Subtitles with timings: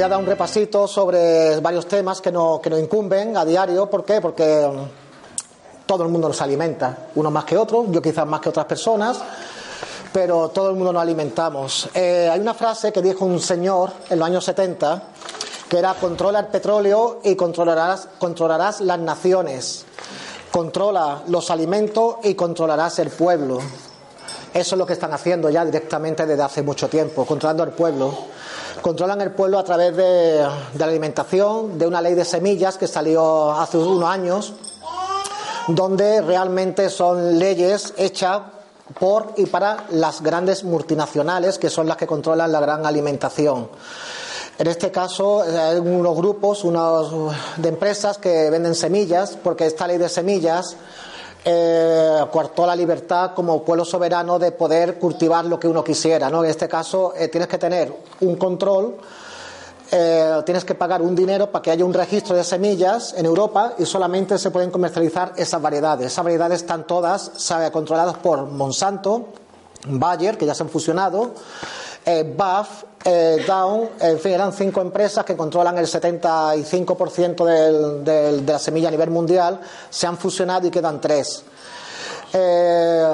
[0.00, 3.90] Voy a dar un repasito sobre varios temas que nos, que nos incumben a diario.
[3.90, 4.18] ¿Por qué?
[4.18, 8.48] Porque mm, todo el mundo nos alimenta, unos más que otros, yo quizás más que
[8.48, 9.18] otras personas,
[10.10, 11.90] pero todo el mundo nos alimentamos.
[11.92, 15.02] Eh, hay una frase que dijo un señor en los años 70
[15.68, 19.84] que era controla el petróleo y controlarás, controlarás las naciones.
[20.50, 23.58] Controla los alimentos y controlarás el pueblo.
[24.54, 28.30] Eso es lo que están haciendo ya directamente desde hace mucho tiempo, controlando el pueblo.
[28.82, 30.46] Controlan el pueblo a través de,
[30.78, 34.54] la alimentación, de una ley de semillas que salió hace unos años,
[35.68, 38.40] donde realmente son leyes hechas
[38.98, 43.68] por y para las grandes multinacionales, que son las que controlan la gran alimentación.
[44.58, 49.98] En este caso, hay unos grupos unos de empresas que venden semillas, porque esta ley
[49.98, 50.76] de semillas
[51.44, 52.24] eh,
[52.66, 56.28] la libertad como pueblo soberano de poder cultivar lo que uno quisiera.
[56.28, 56.44] ¿no?
[56.44, 58.96] En este caso, eh, tienes que tener un control,
[59.90, 63.74] eh, tienes que pagar un dinero para que haya un registro de semillas en Europa
[63.78, 66.06] y solamente se pueden comercializar esas variedades.
[66.06, 69.28] Esas variedades están todas sabe, controladas por Monsanto,
[69.86, 71.32] Bayer, que ya se han fusionado,
[72.04, 78.46] eh, BAF, eh, Down, en fin, eran cinco empresas que controlan el 75% del, del,
[78.46, 81.42] de la semilla a nivel mundial, se han fusionado y quedan tres.
[82.32, 83.12] Eh,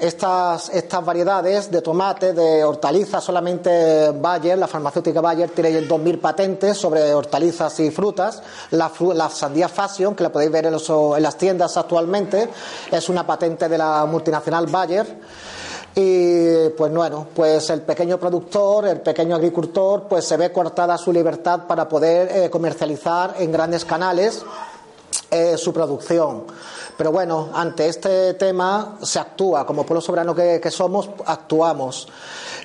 [0.00, 0.70] estas,
[1.04, 7.78] variedades de tomate, de hortalizas, solamente Bayer, la farmacéutica Bayer, tiene 2.000 patentes sobre hortalizas
[7.80, 8.42] y frutas.
[8.70, 12.48] La, la sandía Fashion, que la podéis ver en, los, en las tiendas actualmente,
[12.90, 15.06] es una patente de la multinacional Bayer.
[15.94, 21.12] Y pues bueno, pues el pequeño productor, el pequeño agricultor, pues se ve cortada su
[21.12, 24.44] libertad para poder eh, comercializar en grandes canales
[25.30, 26.44] eh, su producción.
[26.96, 32.06] Pero bueno, ante este tema se actúa, como pueblo soberano que, que somos, actuamos.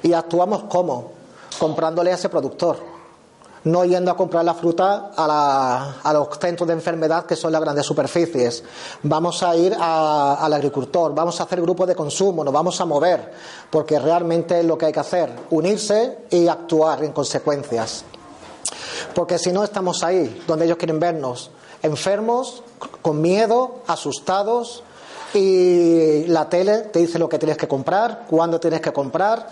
[0.04, 1.12] ¿Y actuamos cómo?
[1.58, 2.95] Comprándole a ese productor
[3.66, 7.52] no yendo a comprar la fruta a, la, a, los centros de enfermedad que son
[7.52, 8.64] las grandes superficies.
[9.04, 13.34] Vamos a ir al agricultor, vamos a hacer grupos de consumo, nos vamos a mover,
[13.70, 18.06] porque realmente es lo que hay que hacer, unirse y actuar en consecuencias.
[19.14, 21.50] Porque si no estamos ahí, donde ellos quieren vernos,
[21.82, 22.64] enfermos,
[23.02, 24.84] con miedo, asustados,
[25.36, 29.48] y la tele te dice lo que tienes que comprar, cuándo tienes que comprar,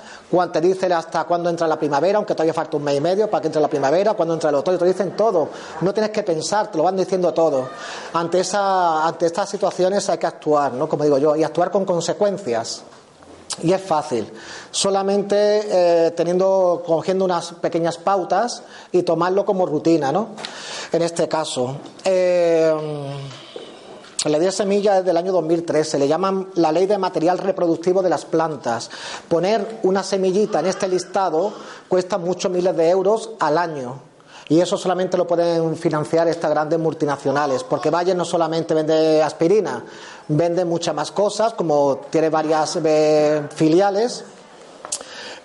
[0.51, 3.41] te dice hasta cuándo entra la primavera, aunque todavía falta un mes y medio para
[3.41, 5.49] que entre la primavera, cuándo entra el otoño, te dicen todo.
[5.81, 7.67] No tienes que pensar, te lo van diciendo todo.
[8.13, 10.87] Ante, esa, ante estas situaciones hay que actuar, ¿no?
[10.87, 12.83] Como digo yo, y actuar con consecuencias.
[13.61, 14.31] Y es fácil,
[14.71, 20.29] solamente eh, teniendo, cogiendo unas pequeñas pautas y tomarlo como rutina, ¿no?
[20.91, 21.75] En este caso.
[22.03, 22.73] Eh,
[24.31, 28.01] la ley de semillas es del año 2013, le llaman la ley de material reproductivo
[28.01, 28.89] de las plantas.
[29.27, 31.53] Poner una semillita en este listado
[31.87, 34.13] cuesta muchos miles de euros al año.
[34.49, 39.83] Y eso solamente lo pueden financiar estas grandes multinacionales, porque Bayer no solamente vende aspirina,
[40.27, 44.25] vende muchas más cosas, como tiene varias eh, filiales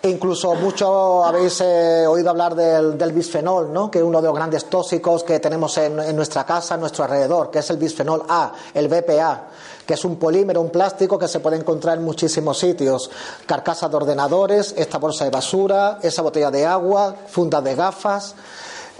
[0.00, 3.90] e incluso mucho habéis eh, oído hablar del, bisfenol, ¿no?
[3.90, 7.04] que es uno de los grandes tóxicos que tenemos en, en, nuestra casa, a nuestro
[7.04, 9.48] alrededor, que es el bisfenol A, el BPA,
[9.84, 13.10] que es un polímero, un plástico que se puede encontrar en muchísimos sitios.
[13.46, 18.34] Carcasas de ordenadores, esta bolsa de basura, esa botella de agua, fundas de gafas.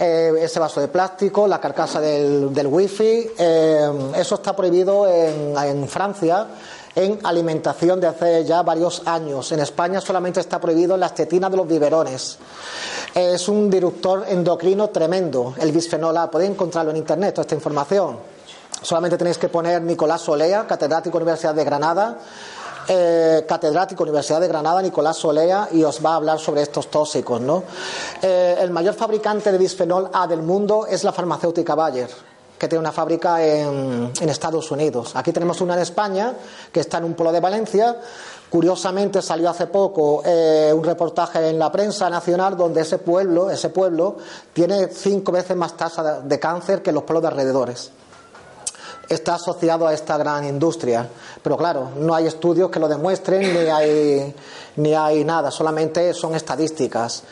[0.01, 5.87] Eh, ese vaso de plástico, la carcasa del, wifi, eh, eso está prohibido en, en
[5.89, 6.47] Francia
[6.95, 9.51] en alimentación de hace ya varios años.
[9.51, 12.37] En España solamente está prohibido en las de los biberones.
[13.13, 16.29] Es un disruptor endocrino tremendo, el bisfenol A.
[16.29, 18.17] Podéis encontrarlo en internet, toda esta información.
[18.81, 22.17] Solamente tenéis que poner Nicolás Solea, catedrático Universidad de Granada,
[22.87, 27.41] eh, catedrático Universidad de Granada, Nicolás Solea, y os va a hablar sobre estos tóxicos.
[27.41, 27.63] ¿no?
[28.21, 32.28] Eh, el mayor fabricante de bisfenol A del mundo es la farmacéutica Bayer
[32.59, 35.15] que tiene una fábrica en, Estados Unidos.
[35.15, 36.33] Aquí tenemos una en España,
[36.71, 37.95] que está en un polo de Valencia.
[38.49, 43.69] Curiosamente salió hace poco eh, un reportaje en la prensa nacional donde ese pueblo, ese
[43.69, 44.17] pueblo,
[44.53, 47.91] tiene cinco veces más tasa de cáncer que los pueblos de alrededores
[49.09, 51.09] está asociado a esta gran industria.
[51.41, 54.35] Pero claro, no hay estudios que lo demuestren, ni hay,
[54.75, 57.23] ni hay nada, solamente son estadísticas.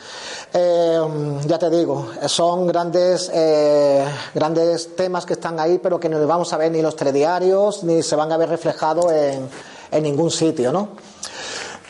[0.52, 1.00] Eh,
[1.46, 4.04] ya te digo, son grandes, eh,
[4.34, 8.02] grandes temas que están ahí, pero que no vamos a ver ni los telediarios, ni
[8.02, 9.48] se van a ver reflejados en,
[9.90, 10.88] en ningún sitio, ¿no?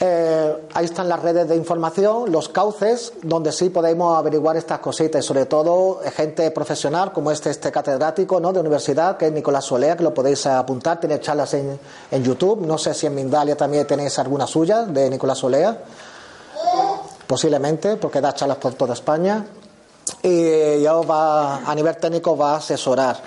[0.00, 5.24] Eh, ahí están las redes de información, los cauces, donde sí podemos averiguar estas cositas,
[5.24, 8.52] sobre todo eh, gente profesional como este, este catedrático ¿no?
[8.52, 11.78] de universidad, que es Nicolás Solea, que lo podéis apuntar, tiene charlas en,
[12.12, 15.76] en YouTube, no sé si en Mindalia también tenéis alguna suya de Nicolás Solea,
[17.26, 19.46] posiblemente, porque da charlas por toda España.
[20.22, 23.20] Y ya va, a nivel técnico va a asesorar.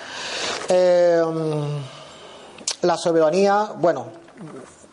[0.68, 1.22] Eh,
[2.82, 4.21] la soberanía, bueno,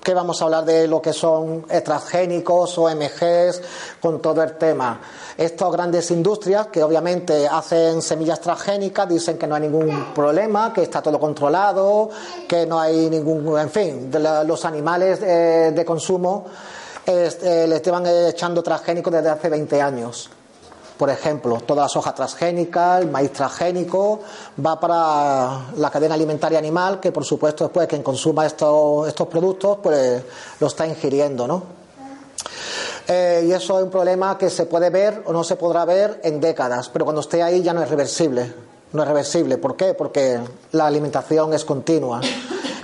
[0.01, 3.61] que vamos a hablar de lo que son transgénicos, OMGs,
[4.01, 4.99] con todo el tema.
[5.37, 10.83] Estas grandes industrias que obviamente hacen semillas transgénicas dicen que no hay ningún problema, que
[10.83, 12.09] está todo controlado,
[12.47, 14.11] que no hay ningún, en fin,
[14.45, 16.45] los animales eh, de consumo
[17.05, 20.29] eh, les llevan echando transgénicos desde hace 20 años.
[20.99, 24.19] Por ejemplo, toda la soja transgénica, el maíz transgénico,
[24.59, 29.77] va para la cadena alimentaria animal, que por supuesto después quien consuma estos, estos productos,
[29.81, 30.21] pues
[30.59, 31.63] lo está ingiriendo, ¿no?
[33.07, 36.19] Eh, y eso es un problema que se puede ver o no se podrá ver
[36.21, 38.53] en décadas, pero cuando esté ahí ya no es reversible.
[38.91, 39.57] No es reversible.
[39.57, 39.93] ¿Por qué?
[39.93, 40.37] Porque
[40.73, 42.19] la alimentación es continua.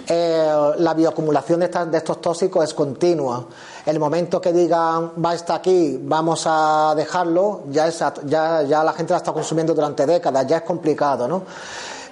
[0.08, 3.46] Eh, la bioacumulación de, de, estos tóxicos es continua.
[3.86, 7.88] El momento que digan va estar aquí, vamos a dejarlo, ya,
[8.26, 11.44] ya, ya la gente la está consumiendo durante décadas, ya es complicado, ¿no?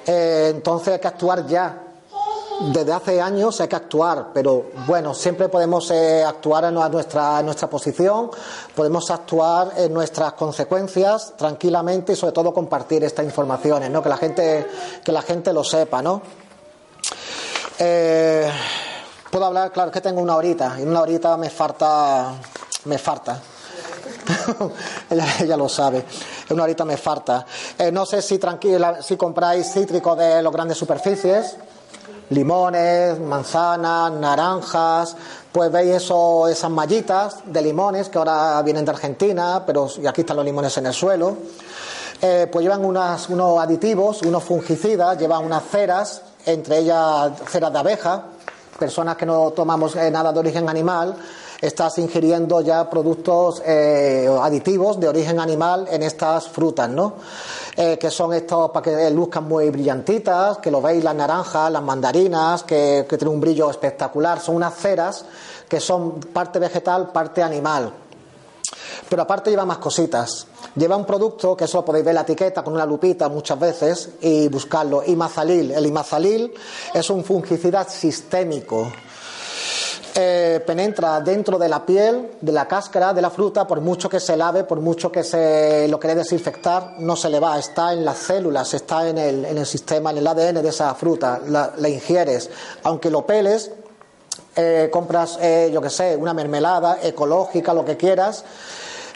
[0.05, 1.79] Eh, entonces hay que actuar ya.
[2.71, 7.67] Desde hace años hay que actuar, pero bueno, siempre podemos eh, actuar en nuestra, nuestra
[7.67, 8.29] posición,
[8.75, 14.03] podemos actuar en nuestras consecuencias tranquilamente y sobre todo compartir estas informaciones, ¿no?
[14.03, 14.67] Que la gente,
[15.03, 16.21] que la gente lo sepa, ¿no?
[17.79, 18.47] Eh,
[19.33, 22.33] puedo hablar, claro, que tengo una horita y una horita me falta,
[22.85, 23.41] me falta.
[25.09, 26.05] ella, lo sabe.
[26.51, 27.43] Una horita me falta.
[27.79, 31.57] Eh, no sé si tranquila, si compráis cítricos de las grandes superficies,
[32.29, 35.15] limones, manzanas, naranjas,
[35.51, 40.21] pues veis eso, esas mallitas de limones que ahora vienen de Argentina, pero y aquí
[40.21, 41.37] están los limones en el suelo.
[42.21, 48.23] Eh, pues llevan unos aditivos, unos fungicidas, llevan unas ceras entre ellas ceras de abeja,
[48.83, 51.15] personas que no tomamos eh, nada de origen animal,
[51.61, 57.13] estás ingiriendo ya productos eh, aditivos de origen animal en estas frutas, ¿no?
[57.77, 61.81] Eh, que son estos para que luzcan muy brillantitas, que lo veis las naranjas, las
[61.81, 65.23] mandarinas, que, que tienen un brillo espectacular, son unas ceras
[65.69, 67.89] que son parte vegetal, parte animal.
[69.09, 70.47] Pero aparte lleva más cositas.
[70.75, 74.47] Lleva un producto que eso podéis ver la etiqueta con una lupita muchas veces y
[74.47, 75.03] buscarlo.
[75.05, 75.71] Imazalil.
[75.71, 76.53] El imazalil
[76.93, 78.91] es un fungicida sistémico.
[80.15, 84.19] Eh, penetra dentro de la piel, de la cáscara de la fruta, por mucho que
[84.19, 88.05] se lave, por mucho que se lo quiere desinfectar, no se le va, está en
[88.05, 91.89] las células, está en el, en el sistema, en el ADN de esa fruta, la,
[91.89, 92.51] ingieres.
[92.83, 93.71] Aunque lo peles,
[94.55, 98.43] eh, compras, eh, yo que sé, una mermelada ecológica, lo que quieras,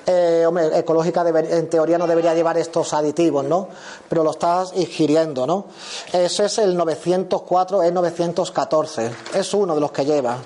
[0.10, 3.67] eh, hombre, ecológica en teoría no debería llevar estos aditivos, ¿no?
[4.08, 5.65] Pero lo estás ingiriendo, ¿no?
[6.13, 9.12] Ese es el 904, es 914.
[9.34, 10.38] Es uno de los que lleva.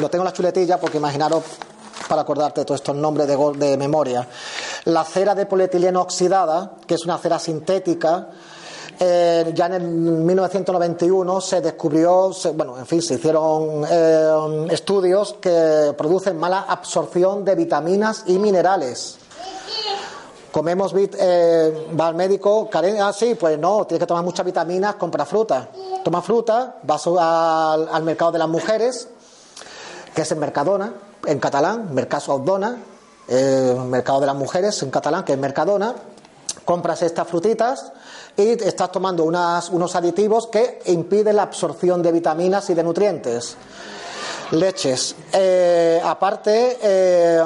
[0.00, 1.44] Lo tengo en la chuletilla porque imaginaros
[2.08, 4.26] para acordarte de todos estos nombres de, de memoria.
[4.86, 8.30] La cera de polietileno oxidada, que es una cera sintética,
[8.98, 16.38] eh, ya en 1991 se descubrió, bueno, en fin, se hicieron eh, estudios que producen
[16.38, 19.18] mala absorción de vitaminas y minerales.
[20.50, 25.26] Comemos, eh, va al médico, ah, sí, pues no, tienes que tomar muchas vitaminas, compra
[25.26, 25.68] fruta.
[26.02, 29.08] Toma fruta, vas al, mercado de las mujeres,
[30.14, 30.94] que es en Mercadona,
[31.26, 32.78] en catalán, Mercaso Audona,
[33.28, 35.94] mercado de las mujeres en catalán, que es Mercadona,
[36.64, 37.92] compras estas frutitas
[38.36, 43.56] y estás tomando unos aditivos que impiden la absorción de vitaminas y de nutrientes.
[44.52, 45.16] Leches.
[45.32, 47.42] Eh, aparte, eh,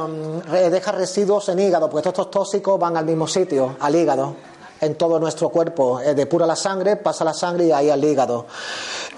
[0.71, 4.35] deja residuos en hígado, porque estos tóxicos van al mismo sitio, al hígado.
[4.81, 6.01] en todo nuestro cuerpo.
[6.01, 8.47] Eh, depura la sangre, pasa la sangre y ahí al hígado.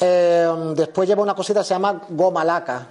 [0.01, 2.87] Eh, después lleva una cosita que se llama goma laca.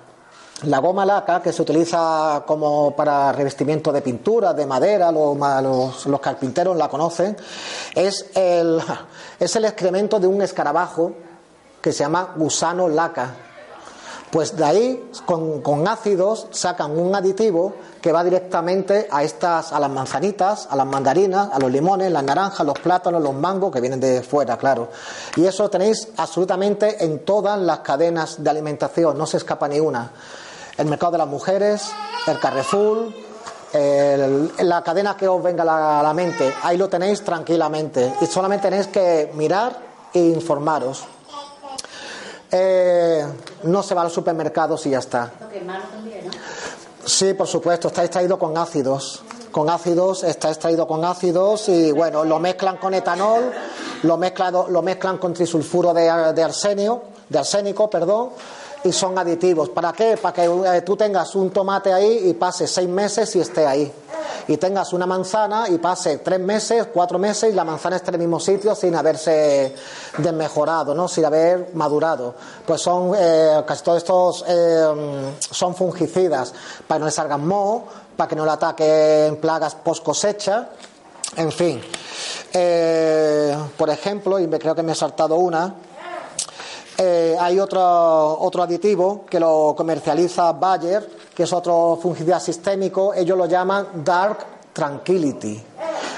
[0.63, 6.19] La goma laca, que se utiliza como para revestimiento de pintura, de madera, los, los,
[6.19, 7.35] carpinteros la conocen,
[7.95, 8.79] es el,
[9.39, 11.13] es el excremento de un escarabajo
[11.81, 13.33] que se llama gusano laca.
[14.29, 19.79] Pues de ahí, con, con ácidos, sacan un aditivo que va directamente a estas, a
[19.79, 23.81] las manzanitas, a las mandarinas, a los limones, las naranjas, los plátanos, los mangos que
[23.81, 24.89] vienen de fuera, claro.
[25.35, 30.11] Y eso tenéis absolutamente en todas las cadenas de alimentación, no se escapa ni una.
[30.81, 31.91] El mercado de las mujeres,
[32.25, 33.13] el Carrefour,
[33.71, 38.15] la cadena que os venga a la, mente, ahí lo tenéis tranquilamente.
[38.19, 39.77] Y solamente tenéis que mirar
[40.11, 41.03] e informaros.
[42.49, 43.23] Eh,
[43.61, 45.31] no se va a los supermercados y ya está.
[47.05, 49.21] Sí, por supuesto, está extraído con ácidos.
[49.51, 53.51] Con ácidos, está extraído con ácidos y bueno, lo mezclan con etanol,
[54.01, 58.31] lo, mezclado, lo mezclan con trisulfuro de, de arsenio, de arsénico, perdón,
[58.83, 59.69] y son aditivos.
[59.69, 60.17] ¿Para qué?
[60.17, 63.91] Para que eh, tú tengas un tomate ahí y pase seis meses y esté ahí.
[64.47, 68.15] Y tengas una manzana y pase tres meses, cuatro meses y la manzana esté en
[68.15, 69.75] el mismo sitio sin haberse
[70.17, 71.07] desmejorado, ¿no?
[71.07, 72.33] sin haber madurado.
[72.65, 76.53] Pues son eh, casi todos estos eh, son fungicidas
[76.87, 77.83] para que no le salgan moho,
[78.17, 80.69] para que no le ataquen plagas post cosecha.
[81.37, 81.81] En fin,
[83.77, 85.73] por ejemplo, y creo que me he saltado una,
[87.03, 87.81] eh, hay otro,
[88.41, 94.37] otro aditivo que lo comercializa Bayer, que es otro fungicida sistémico, ellos lo llaman Dark
[94.71, 95.63] Tranquility.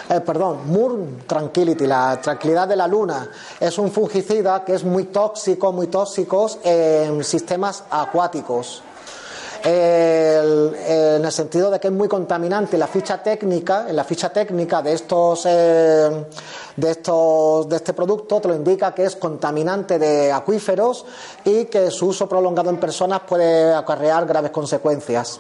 [0.10, 3.30] Eh, perdón, Moon Tranquility, la tranquilidad de la luna.
[3.58, 8.84] Es un fungicida que es muy tóxico, muy tóxico en sistemas acuáticos
[9.63, 12.77] en el sentido de que es muy contaminante.
[12.77, 16.25] La ficha técnica, en la ficha técnica de estos, eh,
[16.75, 21.05] de estos, de este producto te lo indica que es contaminante de acuíferos
[21.46, 25.39] y que su uso prolongado en personas puede acarrear graves consecuencias.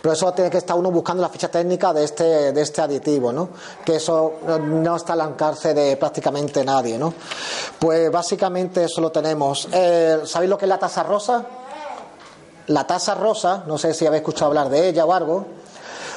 [0.00, 3.32] Pero eso tiene que estar uno buscando la ficha técnica de este, de este aditivo,
[3.32, 3.48] ¿no?
[3.84, 7.12] Que eso no está al alcance de prácticamente nadie, ¿no?
[7.78, 9.68] Pues básicamente eso lo tenemos.
[9.72, 11.44] Eh, ¿Sabéis lo que es la tasa rosa?
[12.68, 15.46] La tasa rosa, no sé si habéis escuchado hablar de ella o algo,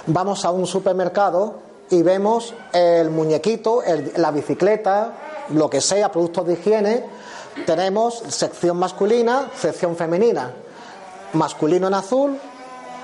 [0.08, 1.56] vamos a un supermercado
[1.90, 3.82] y vemos el muñequito,
[4.18, 5.14] la bicicleta,
[5.50, 7.06] lo que sea, productos de higiene,
[7.66, 10.52] tenemos sección masculina, sección femenina,
[11.34, 12.40] masculino en azul,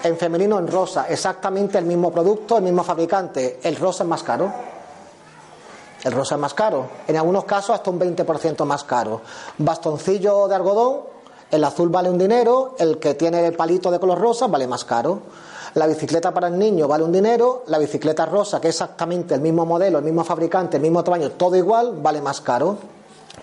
[0.04, 4.24] en femenino en rosa, exactamente el mismo producto, el mismo fabricante, el rosa es más
[4.24, 4.52] caro.
[6.04, 9.22] El rosa es más caro, en algunos casos hasta un 20% más caro.
[9.58, 11.17] Bastoncillo de algodón,
[11.52, 14.86] el azul vale un dinero, el que tiene el palito de color rosa vale más
[14.86, 15.22] caro.
[15.76, 19.42] La bicicleta para el niño vale un dinero, la bicicleta rosa, que es exactamente el
[19.42, 22.78] mismo modelo, el mismo fabricante, el mismo tamaño, todo igual, vale más caro.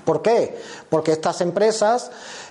[0.04, 0.58] ¿Por qué?
[0.90, 2.10] Porque estas empresas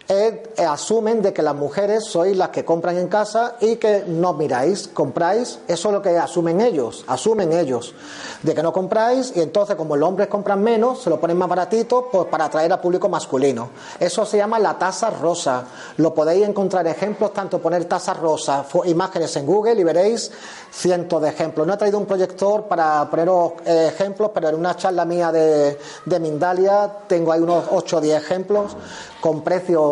[0.10, 4.34] eh, asumen de que las mujeres sois las que compran en casa y que no
[4.34, 7.96] miráis, compráis, eso es lo que asumen ellos, asumen ellos,
[8.42, 11.48] de que no compráis y entonces como los hombres compran menos, se lo ponen más
[11.48, 13.70] baratito pues para atraer a público masculino.
[13.98, 15.64] Eso se llama la tasa rosa.
[15.98, 20.32] Lo podéis encontrar ejemplos, tanto poner tasa rosa, imágenes en Google y veréis
[20.70, 21.66] cientos de ejemplos.
[21.66, 25.80] No he traído un proyector para poneros eh, ejemplos, pero en una charla mía de,
[26.06, 28.76] de Mindalia tengo ahí unos 8 o 10 ejemplos
[29.24, 29.42] con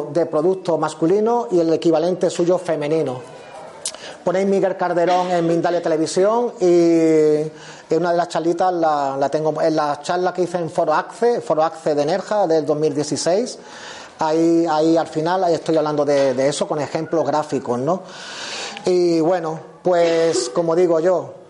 [0.05, 3.21] de producto masculino y el equivalente suyo femenino.
[4.23, 9.75] Ponéis Miguel Calderón en Mindalia Televisión y en una de las charlitas la, tengo en
[9.75, 13.57] la charla que hice en Foro Acce, Foro Acce de Nerja del 2016.
[14.19, 18.03] Ahí, ahí al final ahí estoy hablando de, de eso con ejemplos gráficos, ¿no?
[18.85, 21.40] Y bueno, pues como digo yo,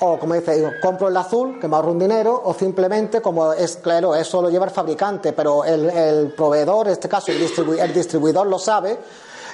[0.00, 3.76] o como dice, compro el azul, que me ahorro un dinero, o simplemente, como es
[3.76, 8.58] claro, eso lo lleva el fabricante, pero el, proveedor, en este caso el, distribuidor lo
[8.58, 8.98] sabe,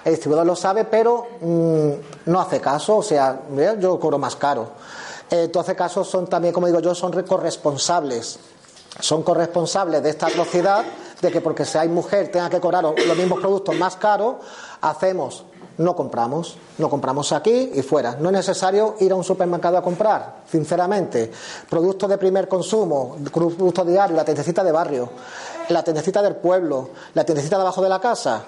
[0.05, 1.91] el distribuidor lo sabe, pero mm,
[2.27, 3.41] no hace caso, o sea,
[3.79, 4.69] yo cobro más caro.
[5.31, 8.39] Entonces, casos son también, como digo yo, son corresponsables,
[8.99, 10.85] son corresponsables de esta atrocidad,
[11.21, 14.37] de que porque seáis mujer tenga que cobrar los mismos productos más caros,
[14.81, 15.45] hacemos
[15.81, 16.57] no compramos.
[16.79, 18.17] No compramos aquí y fuera.
[18.21, 21.31] No es necesario ir a un supermercado a comprar, sinceramente.
[21.69, 25.11] Productos de primer consumo, productos diarios, la tiendecita de barrio,
[25.71, 28.45] la tiendecita del pueblo, la tiendecita debajo de la casa.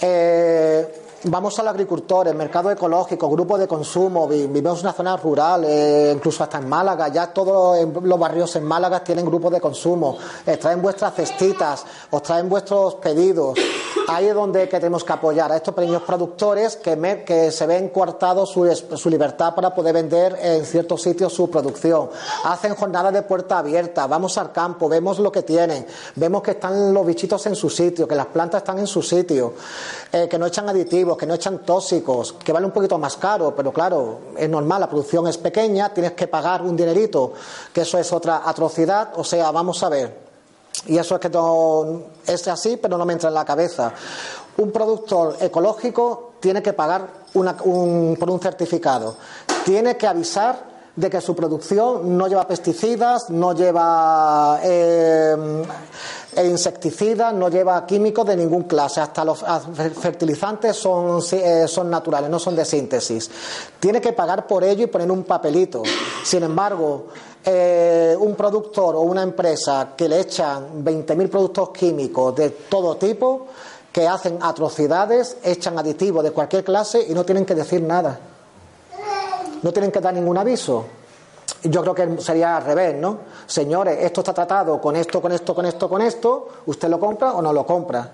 [0.00, 5.64] Eh, vamos al agricultor, el mercado ecológico, grupos de consumo, vivimos en una zona rural,
[5.64, 10.18] eh, incluso hasta en Málaga, ya todos los barrios en Málaga tienen grupos de consumo,
[10.60, 13.58] traen vuestras cestitas, os traen vuestros pedidos,
[14.08, 18.50] Ahí es donde tenemos que apoyar a estos pequeños productores que, que se ven coartados
[18.50, 22.10] su, su, libertad para poder vender en ciertos sitios su producción.
[22.44, 25.86] Hacen jornadas de puerta abierta, vamos al campo, vemos lo que tienen,
[26.16, 29.54] vemos que están los bichitos en su sitio, que las plantas están en su sitio,
[30.12, 33.54] eh, que no echan aditivos, que no echan tóxicos, que vale un poquito más caro,
[33.54, 37.32] pero claro, es normal, la producción es pequeña, tienes que pagar un dinerito,
[37.72, 40.22] que eso es otra atrocidad, o sea, vamos a ver.
[40.86, 41.30] Y eso es que
[42.32, 43.92] es así, pero no me entra en la cabeza.
[44.56, 49.16] Un productor ecológico tiene que pagar por un certificado.
[49.64, 55.64] Tiene que avisar de que su producción no lleva pesticidas, no lleva eh,
[56.36, 59.00] insecticidas, no lleva químicos de ningún clase.
[59.00, 59.44] Hasta los
[60.00, 63.30] fertilizantes son, eh, son naturales, no son de síntesis.
[63.78, 65.82] Tiene que pagar por ello y poner un papelito.
[66.24, 67.08] Sin embargo,
[67.44, 73.48] eh, un productor o una empresa que le echan 20.000 productos químicos de todo tipo,
[73.92, 78.18] que hacen atrocidades, echan aditivos de cualquier clase y no tienen que decir nada.
[79.62, 80.86] No tienen que dar ningún aviso.
[81.64, 83.18] Yo creo que sería al revés, ¿no?
[83.46, 87.32] Señores, esto está tratado con esto, con esto, con esto, con esto, ¿usted lo compra
[87.32, 88.12] o no lo compra?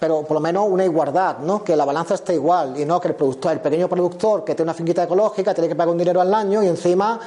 [0.00, 1.62] Pero por lo menos una igualdad, ¿no?
[1.62, 4.70] Que la balanza esté igual y no que el productor, el pequeño productor que tiene
[4.70, 7.20] una finquita ecológica tiene que pagar un dinero al año y encima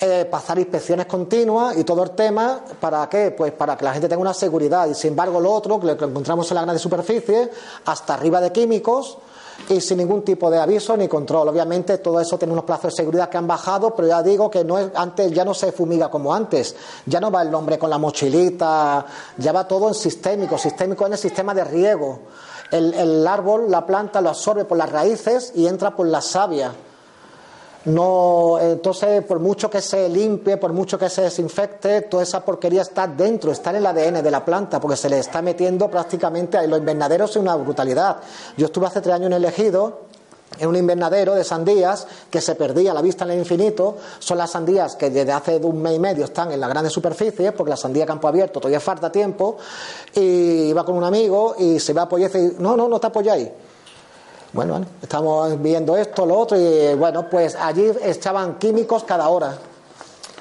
[0.00, 3.30] eh, pasar inspecciones continuas y todo el tema, ¿para qué?
[3.30, 4.88] Pues para que la gente tenga una seguridad.
[4.88, 7.50] Y sin embargo, lo otro, que lo encontramos en la gran superficie,
[7.84, 9.18] hasta arriba de químicos
[9.68, 11.48] y sin ningún tipo de aviso ni control.
[11.48, 14.64] Obviamente todo eso tiene unos plazos de seguridad que han bajado, pero ya digo que
[14.64, 16.74] no es, antes ya no se fumiga como antes.
[17.06, 19.04] Ya no va el hombre con la mochilita,
[19.38, 22.20] ya va todo en sistémico, sistémico en el sistema de riego.
[22.70, 26.72] El, el árbol, la planta lo absorbe por las raíces y entra por la savia
[27.84, 32.82] no, entonces, por mucho que se limpie, por mucho que se desinfecte, toda esa porquería
[32.82, 36.58] está dentro, está en el ADN de la planta, porque se le está metiendo prácticamente
[36.58, 38.18] a los invernaderos es una brutalidad.
[38.56, 40.12] Yo estuve hace tres años en el ejido
[40.58, 43.96] en un invernadero de sandías que se perdía la vista en el infinito.
[44.18, 47.52] Son las sandías que desde hace un mes y medio están en las grandes superficies,
[47.52, 49.56] porque la sandía campo abierto todavía falta tiempo.
[50.14, 53.00] Y iba con un amigo y se va a apoyar y dice, no, no, no
[53.00, 53.48] te apoyáis.
[54.52, 59.56] Bueno, estamos viendo esto, lo otro, y bueno, pues allí echaban químicos cada hora.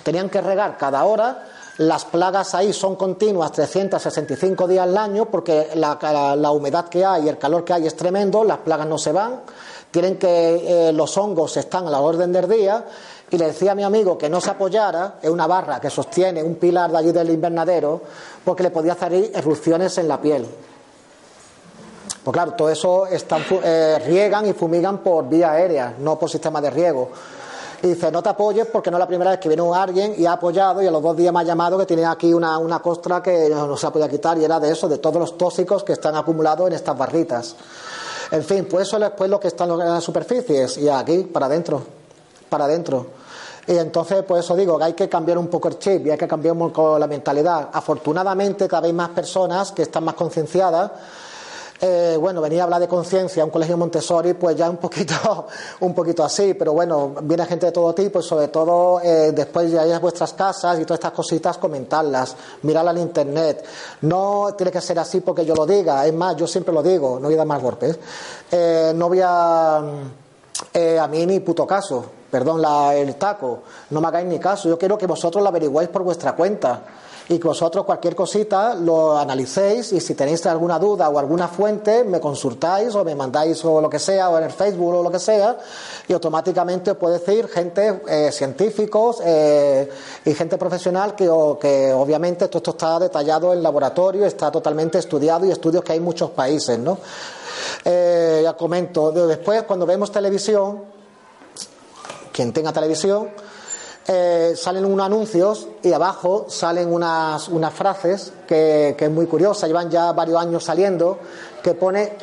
[0.04, 1.48] Tenían que regar cada hora.
[1.78, 7.30] Las plagas ahí son continuas 365 días al año porque la, humedad que hay y
[7.30, 9.44] el calor que hay es tremendo, las plagas no se van.
[9.90, 12.86] Tienen que eh, los hongos están a la orden del día
[13.30, 16.44] y le decía a mi amigo que no se apoyara en una barra que sostiene
[16.44, 18.02] un pilar de allí del invernadero
[18.44, 20.46] porque le podía hacer erupciones en la piel.
[22.24, 26.62] Pues claro, todo eso están, eh, riegan y fumigan por vía aérea, no por sistema
[26.62, 27.10] de riego.
[27.82, 30.28] Y dice, no te apoyes porque no es la primera vez que viene alguien y
[30.28, 32.78] ha apoyado y a los dos días me ha llamado que tiene aquí una, una
[32.78, 35.84] costra que no, se ha podido quitar y era de eso, de todos los tóxicos
[35.84, 37.56] que están acumulados en estas barritas.
[38.30, 41.48] En fin, pues eso es después lo que está en las superficies y aquí, para
[41.48, 41.82] adentro,
[42.50, 43.08] para adentro.
[43.66, 46.18] Y entonces, pues eso digo, que hay que cambiar un poco el chip y hay
[46.20, 47.70] que cambiar un poco la mentalidad.
[47.74, 50.92] Afortunadamente, cada vez más personas que están más concienciadas
[51.84, 55.48] eh, bueno, venía a hablar de conciencia, un colegio Montessori, pues ya un poquito,
[55.80, 59.72] un poquito así, pero bueno, viene gente de todo tipo y sobre todo eh, después
[59.72, 63.66] de ir a vuestras casas y todas estas cositas, comentarlas, mirarlas en internet.
[64.02, 67.20] No tiene que ser así porque yo lo diga, es más, yo siempre lo digo,
[67.20, 67.98] no voy a dar más golpes.
[68.52, 74.08] Eh, no voy a, a mí ni puto caso, perdón la, el taco, no me
[74.08, 76.84] hagáis ni caso, yo quiero que vosotros lo averiguáis por vuestra cuenta
[77.30, 82.04] y que vosotros cualquier cosita lo analicéis y si tenéis alguna duda o alguna fuente
[82.04, 85.12] me consultáis o me mandáis o lo que sea o en el Facebook o lo
[85.12, 85.58] que sea
[86.08, 89.90] y automáticamente os puede decir gente eh, científicos eh,
[90.26, 91.26] y gente profesional que,
[91.60, 96.00] que obviamente todo esto está detallado en laboratorio está totalmente estudiado y estudios que hay
[96.00, 96.98] en muchos países ¿no?
[97.86, 100.84] Eh, ya comento después cuando vemos televisión
[102.32, 103.30] quien tenga televisión
[104.08, 109.68] eh, salen unos anuncios y abajo salen unas, unas frases que, que, es muy curiosa,
[109.68, 111.20] llevan ya varios años saliendo,
[111.62, 112.18] que pone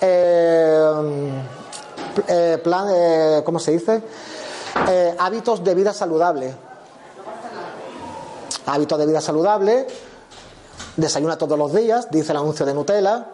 [0.00, 1.32] eh,
[2.28, 4.02] eh, plan, ¿cómo se dice?
[5.18, 6.54] hábitos de vida saludable.
[8.66, 9.86] Hábitos de vida saludable,
[10.96, 13.26] desayuna todos los días, dice el anuncio de Nutella,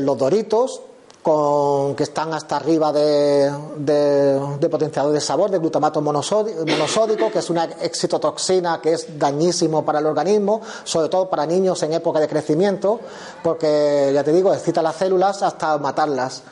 [0.00, 0.82] los doritos,
[1.28, 7.50] con, que están hasta arriba de, de, potenciador de sabor, de glutamato monosódico, que es
[7.50, 12.28] una excitotoxina que es dañísimo para el organismo, sobre todo para niños en época de
[12.28, 13.00] crecimiento,
[13.42, 16.44] porque ya te digo, excita las células hasta matarlas.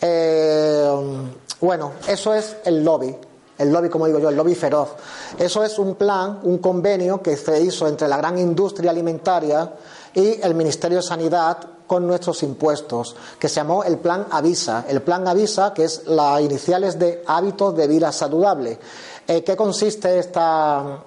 [0.00, 0.90] Eh,
[1.60, 3.14] bueno, eso es el lobby.
[3.58, 4.88] El lobby, como digo yo, el lobby feroz.
[5.38, 9.70] Eso es un plan, un convenio que se hizo entre la gran industria alimentaria
[10.14, 14.84] y el Ministerio de Sanidad con nuestros impuestos, que se llamó el Plan Avisa.
[14.88, 18.78] El Plan Avisa, que es las iniciales de hábitos de vida saludable.
[19.26, 21.02] Eh, ¿Qué consiste esta,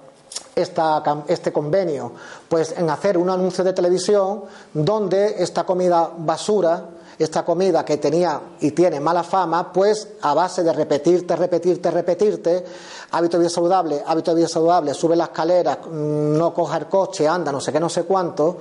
[0.54, 2.12] este convenio?
[2.48, 6.84] Pues en hacer un anuncio de televisión donde esta comida basura
[7.18, 12.64] esta comida que tenía y tiene mala fama, pues a base de repetirte, repetirte, repetirte,
[13.10, 16.86] hábito de vida saludable, hábito de vida saludable, sube la escalera, mm, no coja el
[16.86, 18.58] coche, anda, no sé qué, no sé cuánto,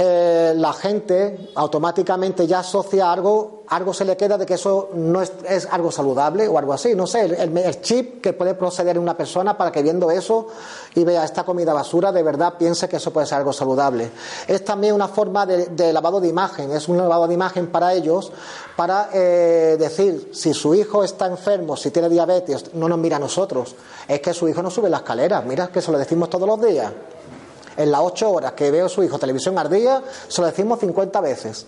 [0.00, 5.20] eh, la gente automáticamente ya asocia algo, algo se le queda de que eso no
[5.20, 5.32] es,
[5.72, 9.72] algo saludable o algo así, no sé, el, chip que puede proceder una persona para
[9.72, 10.46] que viendo eso
[10.94, 14.08] y vea esta comida basura, de verdad piense que eso puede ser algo saludable.
[14.46, 18.30] Es también una forma de, lavado de imagen, es un lavado de imagen para ellos,
[18.76, 23.20] para eh, decir, si su hijo está enfermo, si tiene diabetes, no nos mira a
[23.20, 23.74] nosotros,
[24.06, 26.62] es que su hijo no sube la escalera, mira que se lo decimos todos los
[26.62, 26.92] días
[27.78, 31.20] en las ocho horas que veo su hijo televisión al día, se lo decimos 50
[31.20, 31.64] veces.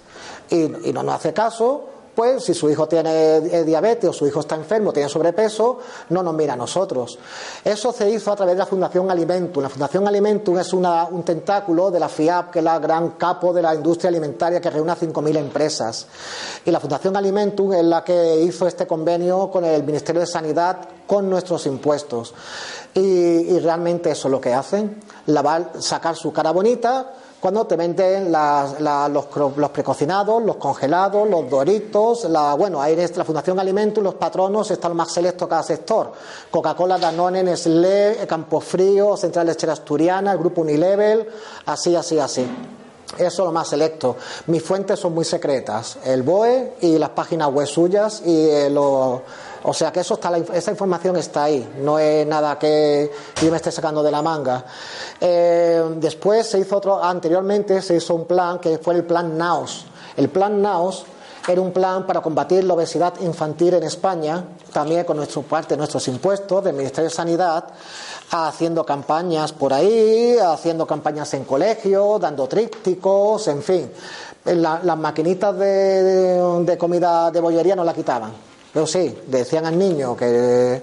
[0.51, 4.41] Y, no nos hace caso, pues si su hijo tiene eh, diabetes o su hijo
[4.41, 5.79] está enfermo, tiene sobrepeso,
[6.11, 7.19] no nos mira a nosotros.
[7.65, 9.63] Eso se hizo a través de la Fundación Alimentum.
[9.63, 13.63] La Fundación Alimentum es un tentáculo de la FIAP, que es la gran capo de
[13.63, 16.07] la industria alimentaria que reúne a 5.000 empresas.
[16.65, 20.89] Y la Fundación Alimentum es la que hizo este convenio con el Ministerio de Sanidad
[21.07, 22.35] con nuestros impuestos.
[22.95, 25.01] Y, realmente eso es lo que hacen,
[25.79, 32.83] sacar su cara bonita cuando te venden los, precocinados, los congelados, los doritos, la, bueno,
[32.83, 36.13] ahí la Fundación Alimentos, los patronos están más selectos cada sector.
[36.51, 38.29] Coca-Cola, Danone, Nestlé,
[38.61, 41.27] Frío, Central Lechera Asturiana, el Grupo Unilevel,
[41.65, 42.47] así, así, así.
[43.17, 44.17] Eso es lo más selecto.
[44.47, 49.21] Mis fuentes son muy secretas, el BOE y las páginas web suyas y eh, los
[49.63, 53.11] o sea que eso está, esa información está ahí, no es nada que
[53.43, 54.65] yo me esté sacando de la manga.
[55.21, 59.85] Eh, después se hizo otro, anteriormente se hizo un plan que fue el plan NAOS.
[60.17, 61.05] El plan NAOS
[61.47, 66.07] era un plan para combatir la obesidad infantil en España, también con nuestra parte, nuestros
[66.09, 67.65] impuestos del Ministerio de Sanidad,
[68.31, 73.91] haciendo campañas por ahí, haciendo campañas en colegio, dando trípticos, en fin.
[74.45, 80.17] las maquinitas de, de comida de bollería no la quitaban pero sí, decían al niño
[80.17, 80.83] que,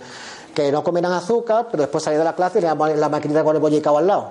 [0.53, 3.43] que no comieran azúcar, pero después salía de la clase y le daban la maquinita
[3.43, 4.29] con el bollicao al lado.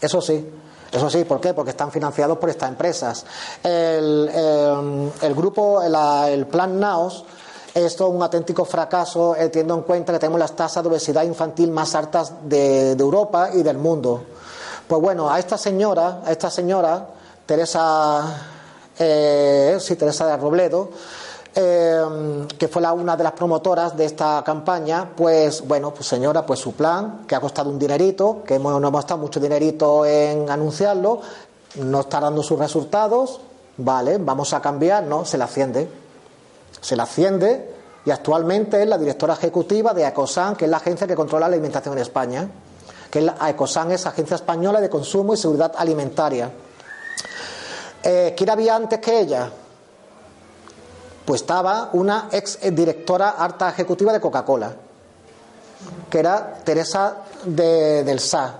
[0.00, 0.46] Eso sí.
[0.92, 1.54] Eso sí, ¿por qué?
[1.54, 3.24] Porque están financiados por estas empresas.
[3.62, 4.28] El,
[5.22, 7.24] el, grupo, el plan NAOS,
[7.74, 11.70] es un auténtico fracaso, eh, teniendo en cuenta que tenemos las tasas de obesidad infantil
[11.70, 14.24] más altas de, Europa y del mundo.
[14.88, 17.06] Pues bueno, a esta señora, a esta señora,
[17.46, 18.22] Teresa,
[18.98, 20.90] eh, sí, Teresa de Robledo,
[21.54, 26.60] eh, que fue una de las promotoras de esta campaña, pues bueno, pues señora, pues
[26.60, 30.48] su plan, que ha costado un dinerito, que hemos, no hemos gastado mucho dinerito en
[30.48, 31.20] anunciarlo,
[31.76, 33.40] no está dando sus resultados,
[33.76, 35.88] vale, vamos a cambiar, no, se la asciende.
[36.80, 41.06] Se la asciende y actualmente es la directora ejecutiva de AECOSAN, que es la agencia
[41.06, 42.48] que controla la alimentación en España.
[43.10, 46.50] Que AECOSAN es Agencia Española de Consumo y Seguridad Alimentaria.
[48.02, 49.50] Eh, ¿Quién había antes que ella?
[51.30, 54.74] Pues estaba una ex directora alta ejecutiva de Coca-Cola,
[56.10, 58.54] que era Teresa del SA.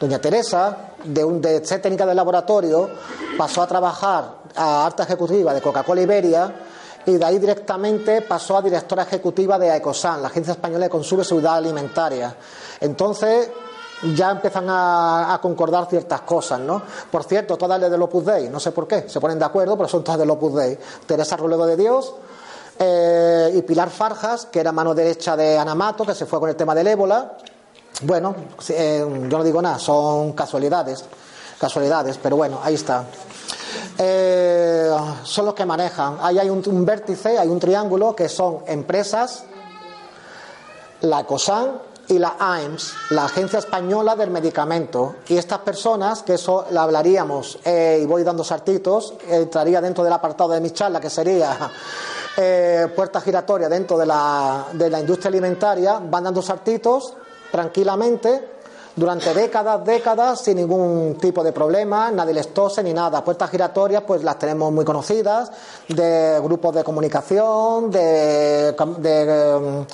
[0.00, 2.88] Doña Teresa, de, un, de ser técnica de laboratorio,
[3.36, 6.54] pasó a trabajar a alta ejecutiva de Coca-Cola Iberia
[7.04, 11.20] y de ahí directamente pasó a directora ejecutiva de AECOSAN, la Agencia Española de Consumo
[11.20, 12.34] y Seguridad Alimentaria.
[12.80, 13.50] Entonces,
[14.02, 16.82] ya empiezan a, concordar ciertas cosas, ¿no?
[17.10, 19.76] Por cierto, todas de del Opus Dei, no sé por qué, se ponen de acuerdo,
[19.76, 20.78] pero son todas del Opus Dei.
[21.06, 22.14] Teresa Roledo de Dios
[22.78, 26.56] eh, y Pilar Farjas, que era mano derecha de Anamato, que se fue con el
[26.56, 27.32] tema del ébola.
[28.02, 28.34] Bueno,
[28.68, 31.04] eh, yo no digo nada, son casualidades,
[31.58, 33.04] casualidades, pero bueno, ahí está.
[33.98, 34.90] Eh,
[35.24, 36.18] son los que manejan.
[36.20, 39.42] Ahí hay un, un, vértice, hay un triángulo que son empresas,
[41.00, 45.16] la COSAN, y la AIMS, la Agencia Española del Medicamento.
[45.28, 50.12] Y estas personas, que eso la hablaríamos, eh, y voy dando sartitos, entraría dentro del
[50.12, 51.56] apartado de mi charla, que sería
[52.36, 57.14] eh, puerta giratoria dentro de la, de la industria alimentaria, van dando sartitos
[57.50, 58.57] tranquilamente
[58.98, 63.22] durante décadas, décadas, sin ningún tipo de problema, nadie les tose ni nada.
[63.22, 65.52] Puertas giratorias, pues las tenemos muy conocidas,
[65.86, 69.86] de grupos de comunicación, de, de,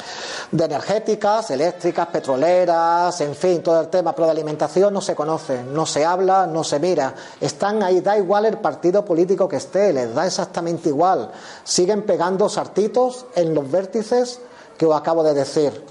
[0.50, 5.62] de energéticas, eléctricas, petroleras, en fin, todo el tema, pero de alimentación no se conoce,
[5.64, 7.14] no se habla, no se mira.
[7.40, 11.30] Están ahí, da igual el partido político que esté, les da exactamente igual.
[11.62, 14.40] Siguen pegando sartitos en los vértices
[14.78, 15.84] que os acabo de decir.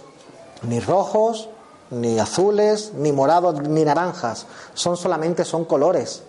[0.64, 1.50] Ni rojos,
[1.94, 4.46] ni azules, ni morados, ni naranjas.
[4.74, 6.24] Son solamente son colores.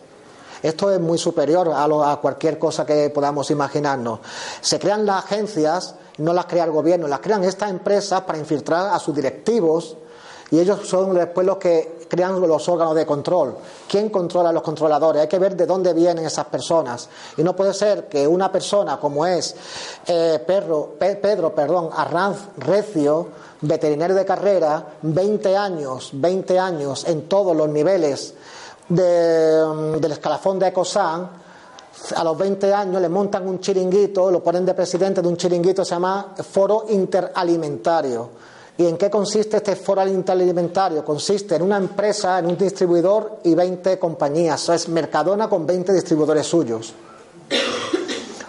[0.62, 4.20] Esto es muy superior a, cualquier cosa que podamos imaginarnos.
[4.62, 8.94] Se crean las agencias, no las crea el gobierno, las crean estas empresas para infiltrar
[8.94, 9.98] a sus directivos
[10.50, 13.56] y ellos son después los que crean los órganos de control.
[13.88, 15.20] ¿Quién controla a los controladores?
[15.20, 17.08] Hay que ver de dónde vienen esas personas.
[17.36, 19.54] Y no puede ser que una persona como es
[20.06, 23.28] eh, Pedro perdón, Arranz Recio,
[23.66, 28.34] veterinario de carrera, 20 años, 20 años en todos los niveles
[28.88, 31.44] mm, del escalafón de Ecosan,
[32.16, 35.84] a los 20 años le montan un chiringuito, lo ponen de presidente de un chiringuito,
[35.84, 38.30] se llama Foro Interalimentario
[38.76, 41.04] ¿Y en qué consiste este foro interalimentario?
[41.04, 44.62] Consiste en una empresa, en un distribuidor y 20 compañías.
[44.62, 46.92] Eso es Mercadona con 20 distribuidores suyos.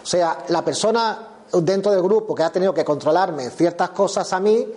[0.01, 4.39] O sea, la persona dentro del grupo que ha tenido que controlarme ciertas cosas a
[4.39, 4.67] mí,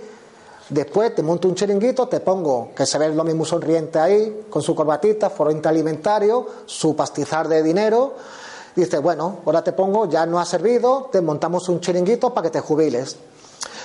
[0.69, 4.63] después te monto un chiringuito, te pongo que se ve lo mismo sonriente ahí, con
[4.63, 8.15] su corbatita, foro interalimentario, su pastizar de dinero.
[8.75, 12.51] Dice, bueno, ahora te pongo, ya no ha servido, te montamos un chiringuito para que
[12.51, 13.17] te jubiles.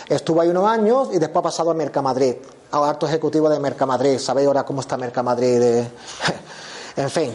[0.08, 2.36] Estuvo ahí unos años y después ha pasado a Mercamadrid,
[2.72, 4.19] a alto ejecutivo de Mercamadrid.
[4.19, 5.62] ¿Sabéis ahora cómo está Mercamadrid?
[6.98, 7.34] en fin,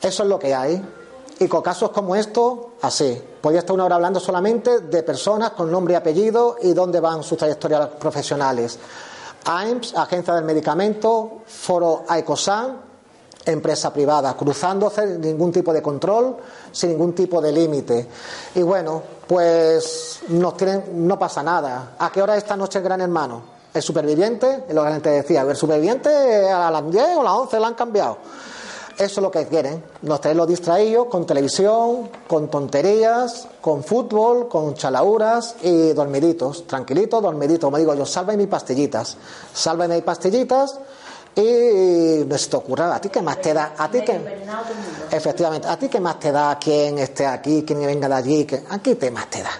[0.00, 1.01] eso es lo que hay.
[1.42, 3.20] Y con casos como estos, así.
[3.40, 7.24] Podría estar una hora hablando solamente de personas con nombre y apellido y dónde van
[7.24, 8.78] sus trayectorias profesionales.
[9.44, 12.80] AIMS, Agencia del Medicamento, Foro AECOSAN,
[13.44, 16.36] empresa privada, cruzándose sin ningún tipo de control,
[16.70, 18.08] sin ningún tipo de límite.
[18.54, 21.96] Y bueno, pues nos tienen, no pasa nada.
[21.98, 23.42] ¿A qué hora esta noche el Gran Hermano?
[23.74, 27.58] El superviviente, lo que te decía, el superviviente a las 10 o a las 11
[27.58, 28.18] lo han cambiado.
[28.98, 34.74] Eso es lo que quieren, nos los distraídos con televisión, con tonterías, con fútbol, con
[34.74, 39.16] chalauras y dormiditos, tranquilitos, dormiditos, como digo yo, salve mis pastillitas,
[39.52, 40.78] salve mis pastillitas
[41.34, 43.74] y te ocurra, ¿a ti qué más te da?
[43.78, 44.20] ¿A ti qué?
[45.10, 48.44] Efectivamente, ¿a ti qué más te da quien esté aquí, quien venga de allí?
[48.44, 49.50] Que, ¿A qué más te da?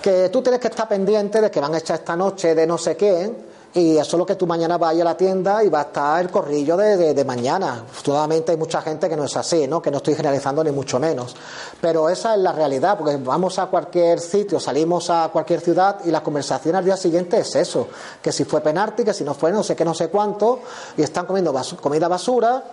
[0.00, 2.78] Que tú tienes que estar pendiente de que van a echar esta noche de no
[2.78, 5.80] sé qué y eso es lo que tú mañana vayas a la tienda y va
[5.80, 7.84] a estar el corrillo de, de, mañana.
[7.86, 9.82] Afortunadamente hay mucha gente que no es así, ¿no?
[9.82, 11.36] que no estoy generalizando ni mucho menos.
[11.78, 16.10] Pero esa es la realidad, porque vamos a cualquier sitio, salimos a cualquier ciudad y
[16.10, 17.88] la conversación al día siguiente es eso,
[18.22, 20.60] que si fue penalti, que si no fue no sé qué, no sé cuánto,
[20.96, 22.64] y están comiendo comida basura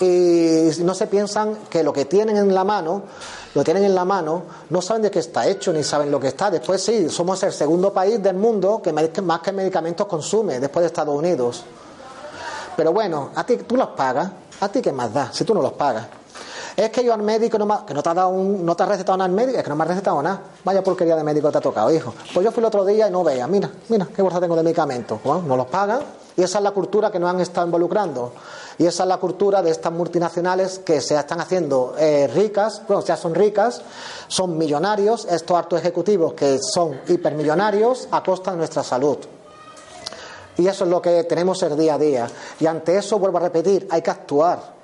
[0.00, 3.02] y no se piensan que lo que tienen en la mano,
[3.54, 6.28] lo tienen en la mano, no saben de qué está hecho ni saben lo que
[6.28, 6.50] está.
[6.50, 10.86] Después sí, somos el segundo país del mundo que más que medicamentos consume, después de
[10.88, 11.64] Estados Unidos.
[12.76, 15.62] Pero bueno, a ti tú los pagas, a ti qué más da, si tú no
[15.62, 16.06] los pagas.
[16.76, 18.86] Es que yo al médico no que no te ha dado un, no te ha
[18.86, 20.40] recetado nada al médico, es que no me ha recetado nada.
[20.64, 22.14] Vaya porquería de médico te ha tocado, hijo.
[22.32, 24.62] Pues yo fui el otro día y no veía, mira, mira, qué bolsa tengo de
[24.62, 25.20] medicamentos.
[25.22, 26.00] Bueno, no los pagan
[26.36, 28.32] y esa es la cultura que nos han estado involucrando.
[28.78, 33.04] Y esa es la cultura de estas multinacionales que se están haciendo eh, ricas, bueno,
[33.04, 33.82] ya son ricas,
[34.28, 39.18] son millonarios, estos altos ejecutivos que son hipermillonarios a costa de nuestra salud.
[40.56, 42.26] Y eso es lo que tenemos el día a día.
[42.60, 44.81] Y ante eso, vuelvo a repetir, hay que actuar.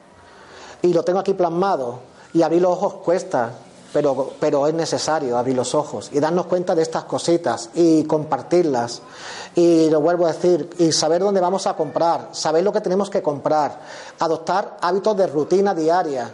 [0.83, 2.01] Y lo tengo aquí plasmado.
[2.33, 3.53] Y abrir los ojos cuesta
[3.93, 9.03] pero, pero es necesario abrir los ojos y darnos cuenta de estas cositas y compartirlas.
[9.55, 13.11] Y lo vuelvo a decir, y saber dónde vamos a comprar, saber lo que tenemos
[13.11, 13.81] que comprar,
[14.19, 16.33] adoptar hábitos de rutina diaria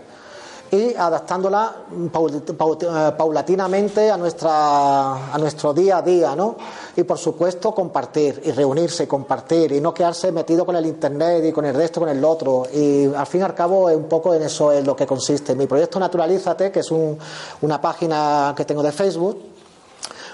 [0.75, 6.57] y adaptándola eh, paulatinamente a, nuestra, a nuestro día a día, ¿no?
[6.97, 11.53] Y por supuesto compartir y reunirse compartir y no quedarse metido con el internet y
[11.53, 12.65] con el resto, con el otro.
[12.73, 15.55] Y al fin y al cabo es un poco en eso es lo que consiste.
[15.55, 19.41] Mi proyecto Naturalízate, que es una página que tengo de Facebook,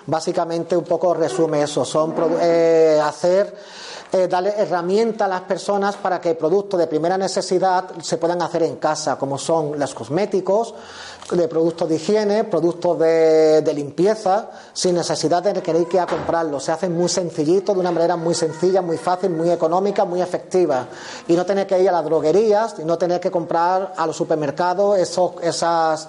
[0.07, 3.55] básicamente un poco resume eso, son eh, hacer
[4.13, 8.65] eh, darle herramientas a las personas para que productos de primera necesidad se puedan hacer
[8.65, 10.75] en casa, como son los cosméticos,
[11.31, 16.65] de productos de higiene, productos de, limpieza, sin necesidad de tener que ir a comprarlos.
[16.65, 20.89] Se hacen muy sencillitos, de una manera muy sencilla, muy fácil, muy económica, muy efectiva.
[21.29, 24.17] Y no tener que ir a las droguerías, y no tener que comprar a los
[24.17, 26.09] supermercados esos, esas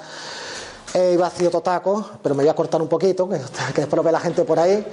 [0.94, 4.20] He iba totaco, pero me voy a cortar un poquito, que, después lo ve la
[4.20, 4.86] gente por ahí.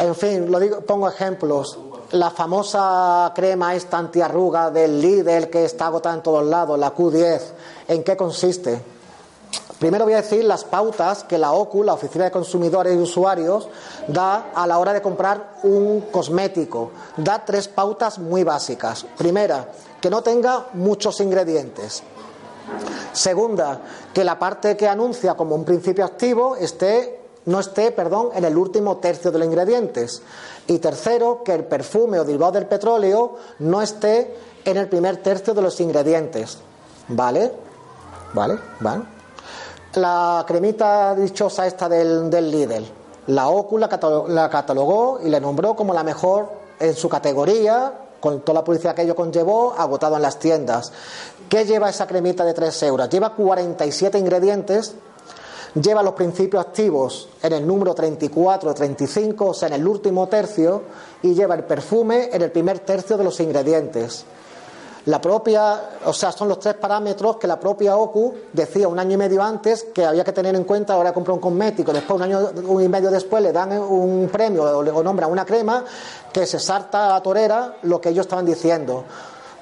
[0.00, 1.78] En fin, lo digo, pongo ejemplos.
[2.12, 7.40] La famosa crema esta antiarruga del Lidl que está agotada en todos lados, la Q10,
[7.88, 8.82] ¿en qué consiste?
[9.78, 13.68] Primero voy a decir las pautas que la OCU, la Oficina de Consumidores y Usuarios,
[14.08, 16.90] da a la hora de comprar un cosmético.
[17.16, 19.04] Da tres pautas muy básicas.
[19.16, 22.02] Primera, que no tenga muchos ingredientes.
[23.12, 23.80] Segunda,
[24.12, 28.56] que la parte que anuncia como un principio activo esté, no esté perdón, en el
[28.56, 30.22] último tercio de los ingredientes.
[30.66, 35.54] Y tercero, que el perfume o derivado del petróleo no esté en el primer tercio
[35.54, 36.58] de los ingredientes.
[37.08, 37.52] ¿Vale?
[38.32, 38.58] ¿Vale?
[38.80, 39.04] ¿Vale?
[39.94, 42.84] La cremita dichosa esta del, Lidl,
[43.26, 43.88] la OCU la,
[44.28, 46.48] la catalogó y la nombró como la mejor
[46.80, 50.92] en su categoría, con toda la publicidad que ello conllevó, agotado en las tiendas.
[51.48, 53.10] ¿Qué lleva esa cremita de 3 euros?
[53.10, 54.94] Lleva 47 ingredientes,
[55.74, 60.82] lleva los principios activos en el número 34 35, o sea, en el último tercio,
[61.22, 64.24] y lleva el perfume en el primer tercio de los ingredientes.
[65.06, 69.14] La propia, o sea, son los tres parámetros que la propia OCU decía un año
[69.14, 70.94] y medio antes que había que tener en cuenta.
[70.94, 75.02] Ahora compró un cosmético, después un año y medio después le dan un premio o
[75.02, 75.84] nombran una crema
[76.32, 79.02] que se salta a la torera lo que ellos estaban diciendo.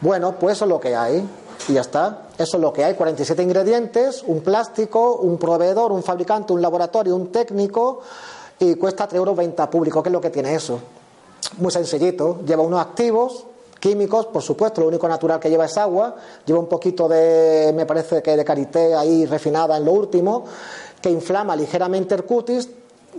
[0.03, 1.27] Bueno, pues eso es lo que hay
[1.69, 2.29] y ya está.
[2.39, 2.95] Eso es lo que hay.
[2.95, 8.01] 47 ingredientes, un plástico, un proveedor, un fabricante, un laboratorio, un técnico
[8.59, 10.03] y cuesta 3 euros venta público.
[10.03, 10.79] ¿Qué es lo que tiene eso?
[11.59, 12.41] Muy sencillito.
[12.45, 13.47] Lleva unos activos
[13.81, 17.87] químicos, por supuesto, lo único natural que lleva es agua, lleva un poquito de, me
[17.87, 20.45] parece que de karité ahí refinada en lo último,
[21.01, 22.69] que inflama ligeramente el cutis,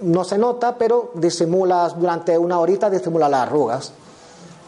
[0.04, 3.92] no se nota, pero disimula durante una horita, disimula las arrugas,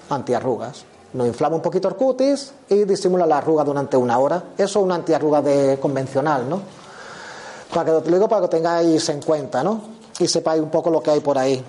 [0.09, 0.83] antiarrugas.
[1.13, 4.43] Nos inflama un poquito el cutis y disimula la arruga durante una hora.
[4.57, 6.61] Eso es una antiarruga de convencional, ¿no?
[7.73, 9.81] Para que lo digo para que lo tengáis en cuenta, ¿no?
[10.19, 11.63] Y sepáis un poco lo que hay por ahí.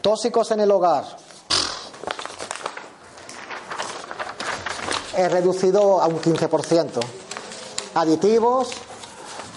[0.00, 1.04] Tóxicos en el hogar.
[5.16, 7.00] he reducido a un 15%.
[7.94, 8.70] Aditivos,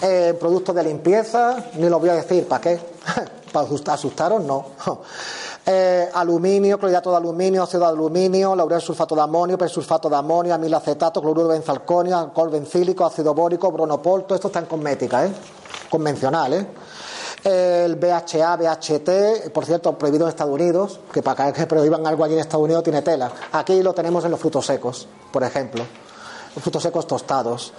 [0.02, 2.80] eh, productos de limpieza, ni lo voy a decir, ¿para qué?
[3.52, 4.42] ¿Para asustaros?
[4.42, 4.66] No.
[5.70, 10.54] Eh, aluminio, clorhidrato de aluminio, ácido de aluminio, laurel sulfato de amonio, persulfato de amonio,
[10.54, 15.32] amilacetato, cloruro de benzalconio, alcohol bencílico, ácido bórico, bronopol, todo esto está en cosmética, ¿eh?
[15.90, 16.54] convencional.
[16.54, 16.66] ¿eh?
[17.84, 22.32] el BHA, BHT, por cierto, prohibido en Estados Unidos, que para que prohíban algo allí
[22.32, 23.30] en Estados Unidos tiene tela.
[23.52, 25.84] Aquí lo tenemos en los frutos secos, por ejemplo,
[26.60, 27.72] frutos secos tostados.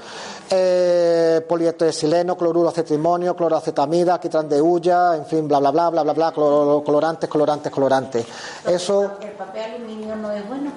[0.49, 1.45] Eh,
[1.91, 6.31] sileno, cloruro acetrimonio, cloroacetamida, quitran de hulla, en fin, bla, bla, bla, bla, bla, bla,
[6.31, 8.25] colorantes, colorantes, colorantes.
[8.65, 9.11] Eso.
[9.21, 10.71] ¿El papel aluminio no es bueno?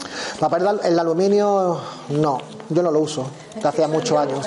[0.85, 4.47] el aluminio, no, yo no lo uso, desde hace muchos años.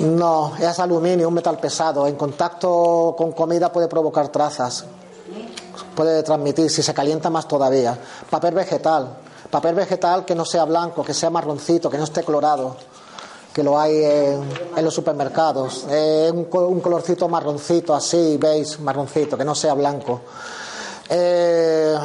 [0.00, 2.06] No, es aluminio, un metal pesado.
[2.06, 4.84] En contacto con comida puede provocar trazas.
[5.94, 7.98] Puede transmitir, si se calienta más todavía.
[8.28, 9.25] Papel vegetal.
[9.50, 12.76] Papel vegetal que no sea blanco, que sea marroncito, que no esté clorado.
[13.52, 15.84] Que lo hay en, los supermercados.
[15.84, 20.20] un, un, colorcito marroncito, así, veis, marroncito, que no sea blanco.
[21.08, 21.96] Eh,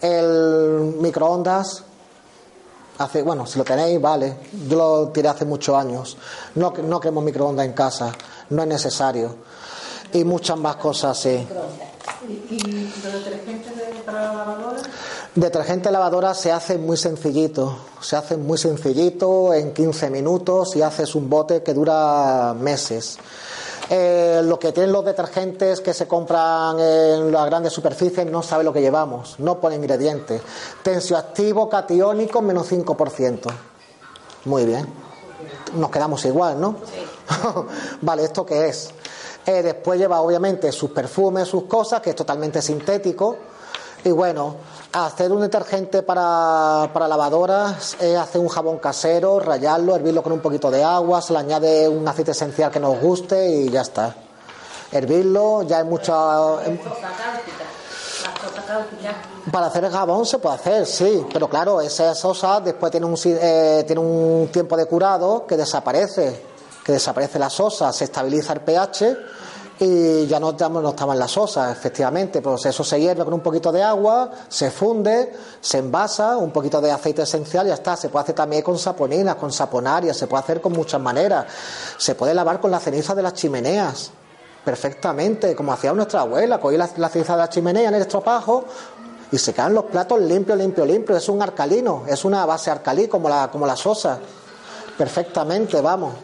[0.00, 1.84] el microondas
[2.98, 4.36] Hace, bueno, si lo tenéis, vale.
[4.68, 6.16] Yo lo tiré hace muchos años.
[6.54, 8.12] No, no queremos microondas en casa,
[8.50, 9.34] no es necesario.
[10.12, 11.46] Y muchas más cosas, sí.
[12.28, 13.70] ¿Y, detergente
[14.04, 14.82] para la lavadora?
[15.34, 17.74] Detergente lavadora se hace muy sencillito.
[18.02, 23.16] Se hace muy sencillito, en 15 minutos, y haces un bote que dura meses.
[23.88, 28.62] Eh, lo que tienen los detergentes que se compran en las grandes superficies no sabe
[28.62, 30.42] lo que llevamos, no pone ingredientes.
[30.82, 33.50] Tensioactivo catiónico menos 5%.
[34.44, 34.86] Muy bien.
[35.76, 36.76] Nos quedamos igual, ¿no?
[38.02, 38.90] vale, ¿esto qué es?
[39.46, 43.38] Eh, después lleva obviamente sus perfumes, sus cosas, que es totalmente sintético.
[44.04, 44.56] Y bueno,
[44.92, 50.40] Hacer un detergente para, para lavadoras es hacer un jabón casero, rayarlo, hervirlo con un
[50.40, 54.14] poquito de agua, se le añade un aceite esencial que nos guste y ya está.
[54.90, 56.12] Hervirlo, ya hay mucha.
[59.50, 63.16] Para hacer el jabón se puede hacer, sí, pero claro, esa sosa después tiene un,
[63.24, 66.44] eh, tiene un tiempo de curado que desaparece,
[66.84, 69.16] que desaparece la sosa, se estabiliza el pH
[69.84, 73.40] y ya no, no estaba en la sosa, efectivamente, pues eso se hierve con un
[73.40, 77.96] poquito de agua, se funde, se envasa, un poquito de aceite esencial y ya está.
[77.96, 81.46] Se puede hacer también con saponinas, con saponarias, se puede hacer con muchas maneras.
[81.96, 84.12] Se puede lavar con la ceniza de las chimeneas,
[84.64, 88.64] perfectamente, como hacía nuestra abuela, cogía la, ceniza de la chimenea en el estropajo
[89.32, 91.18] y se quedan los platos limpios, limpios, limpios.
[91.18, 94.20] Es un alcalino, es una base alcalí como la, como la sosa.
[94.96, 96.14] Perfectamente, vamos.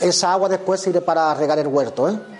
[0.00, 2.39] Esa agua después sirve para regar el huerto, ¿eh?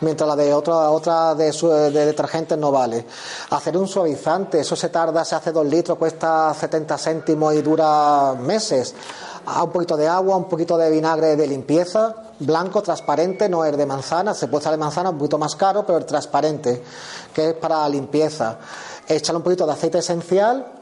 [0.00, 3.06] Mientras la de otra, otra de, de detergentes no vale.
[3.50, 8.34] Hacer un suavizante, eso se tarda, se hace dos litros, cuesta 70 céntimos y dura
[8.34, 8.94] meses.
[9.46, 13.76] A un poquito de agua, un poquito de vinagre de limpieza, blanco, transparente, no es
[13.76, 16.82] de manzana, se puede usar de manzana un poquito más caro, pero el transparente,
[17.34, 18.58] que es para limpieza.
[19.08, 20.79] Échale un poquito de aceite esencial,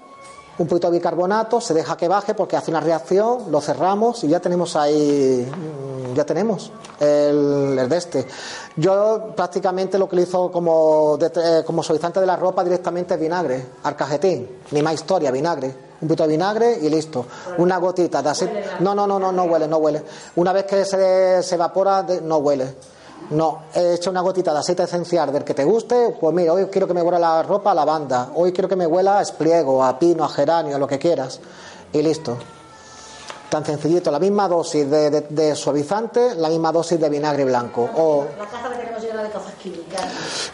[0.58, 4.28] un poquito de bicarbonato, se deja que baje porque hace una reacción, lo cerramos y
[4.28, 8.26] ya tenemos ahí, mm, ya tenemos el, el de este.
[8.76, 14.48] Yo prácticamente lo utilizo como, eh, como suavizante de la ropa directamente es vinagre, arcajetín,
[14.72, 15.88] ni más historia, vinagre.
[16.00, 17.26] un poquito de vinagre y listo.
[17.58, 18.48] Una gotita de así.
[18.80, 20.02] No, no, no, no, no huele, no huele.
[20.36, 22.74] Una vez que se, se evapora, no huele.
[23.30, 26.66] No, he hecho una gotita de aceite esencial del que te guste, pues mira, hoy
[26.66, 29.84] quiero que me huela la ropa a lavanda, hoy quiero que me huela a espliego,
[29.84, 31.38] a pino, a geranio, a lo que quieras.
[31.92, 32.38] Y listo.
[33.50, 37.88] Tan sencillito, la misma dosis de, de- de suavizante, la misma dosis de vinagre blanco.
[37.96, 40.04] O, La caja la tenemos llena de cosas químicas.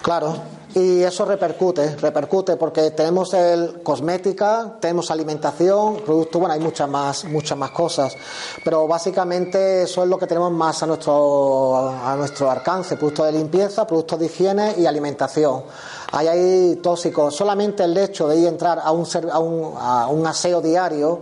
[0.02, 0.34] Claro,
[0.74, 7.24] y eso repercute, repercute porque tenemos el cosmética, tenemos alimentación, producto, bueno, hay muchas más,
[7.24, 8.16] muchas más cosas,
[8.64, 13.32] pero básicamente eso es lo que tenemos más a nuestro a nuestro alcance, productos de
[13.32, 15.62] limpieza, productos de higiene y alimentación.
[16.10, 20.08] Ahí hay tóxicos, solamente el hecho de ir a entrar a un, a un, a
[20.08, 21.20] un aseo diario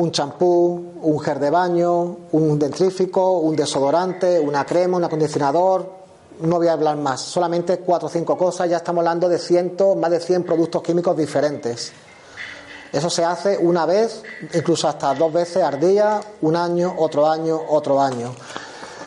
[0.00, 5.99] un champú, un gel de baño, un dentrífico, un desodorante, una crema, un acondicionador.
[6.40, 9.96] No voy a hablar más, solamente cuatro o cinco cosas, ya estamos hablando de cientos,
[9.96, 11.92] más de 100 productos químicos diferentes.
[12.92, 14.22] Eso se hace una vez,
[14.54, 18.34] incluso hasta dos veces al día, un año, otro año, otro año.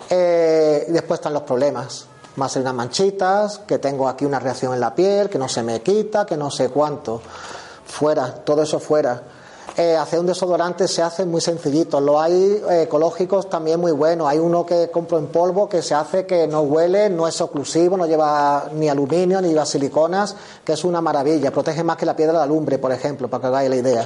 [0.10, 2.06] Eh, después están los problemas.
[2.36, 5.82] Más unas manchitas, que tengo aquí una reacción en la piel, que no se me
[5.82, 7.22] quita, que no sé cuánto.
[7.86, 9.22] Fuera, todo eso fuera.
[9.76, 12.00] Eh, hacer un desodorante se hace muy sencillito.
[12.00, 14.28] Lo hay eh, ecológicos también muy buenos.
[14.28, 17.98] Hay uno que compro en polvo que se hace que no huele, no es oclusivo,
[17.98, 21.50] no lleva ni aluminio ni lleva siliconas, que es una maravilla.
[21.50, 24.06] Protege más que la piedra de la lumbre, por ejemplo, para que hagáis la idea.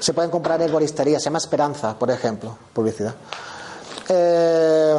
[0.00, 3.14] Se pueden comprar en boristería, se llama Esperanza, por ejemplo, publicidad.
[4.08, 4.96] Eh,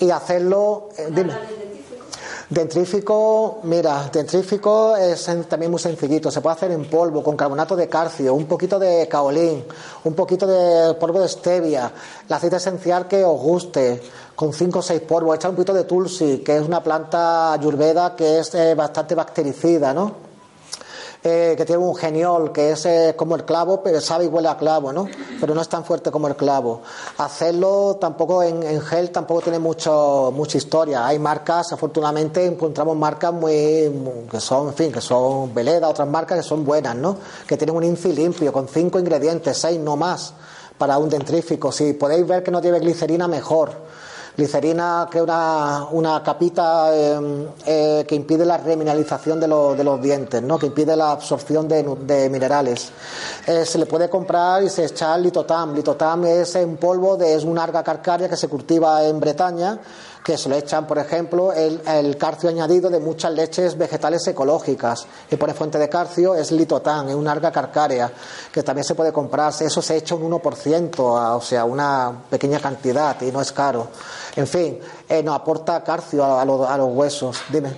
[0.00, 1.32] y hacerlo, eh, dime.
[2.52, 7.88] Dentrífico, mira, dentrífico es también muy sencillito, se puede hacer en polvo, con carbonato de
[7.88, 9.64] calcio, un poquito de caolín,
[10.04, 11.90] un poquito de polvo de stevia,
[12.28, 14.02] el aceite esencial que os guste,
[14.36, 18.14] con 5 o 6 polvos, echar un poquito de tulsi, que es una planta ayurveda
[18.14, 20.31] que es eh, bastante bactericida, ¿no?
[21.24, 24.48] Eh, que tiene un geniol que es eh, como el clavo, pero sabe y huele
[24.48, 25.06] a clavo, ¿no?
[25.40, 26.82] Pero no es tan fuerte como el clavo.
[27.18, 31.06] Hacerlo tampoco en, gel tampoco tiene mucho, mucha historia.
[31.06, 33.52] Hay marcas, afortunadamente encontramos marcas muy,
[34.30, 37.16] que son, en fin, que son Veleda, otras marcas que son buenas, ¿no?
[37.46, 40.34] Que tienen un infi limpio con cinco ingredientes, seis no más
[40.76, 41.70] para un dentrífico.
[41.70, 43.70] Si podéis ver que no lleve glicerina, mejor.
[44.36, 49.84] Glicerina, que es una, una capita eh, eh, que impide la remineralización de, los- de
[49.84, 50.58] los dientes, ¿no?
[50.58, 52.90] que impide la absorción de, de minerales.
[53.46, 55.74] Eh, se le puede comprar y se echa litotam.
[55.74, 59.78] Litotam es un polvo, de, es una alga calcárea que se cultiva en Bretaña,
[60.24, 65.04] que se le echan, por ejemplo, el, el calcio añadido de muchas leches vegetales ecológicas.
[65.30, 68.12] Y pone fuente de calcio, es litotam, es una alga calcárea,
[68.52, 69.64] que también se puede comprarse.
[69.64, 73.88] Eso se echa un 1%, a- o sea, una pequeña cantidad y no es caro.
[74.36, 77.38] En fin, eh, nos aporta calcio a, a los, a los huesos.
[77.48, 77.72] Dime.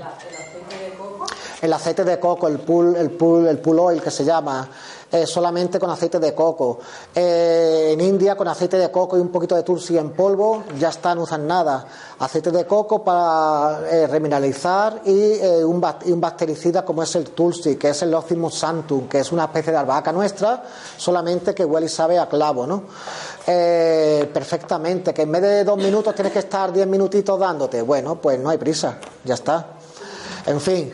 [1.62, 4.68] El aceite de coco, el pool, el pool, el pool oil que se llama,
[5.14, 6.80] eh, solamente con aceite de coco.
[7.14, 10.88] Eh, en India con aceite de coco y un poquito de tulsi en polvo ya
[10.88, 11.86] está, no usan nada.
[12.18, 17.76] Aceite de coco para eh, remineralizar y, eh, un, un bactericida como es el tulsi,
[17.76, 20.64] que es el Ophimus santum, que es una especie de albahaca nuestra,
[20.96, 22.82] solamente que huele y sabe a clavo, ¿no?
[23.46, 27.82] Perfectamente, que en vez de dos minutos tienes que estar diez minutitos dándote.
[27.82, 29.66] Bueno, pues no hay prisa, ya está.
[30.46, 30.92] En fin,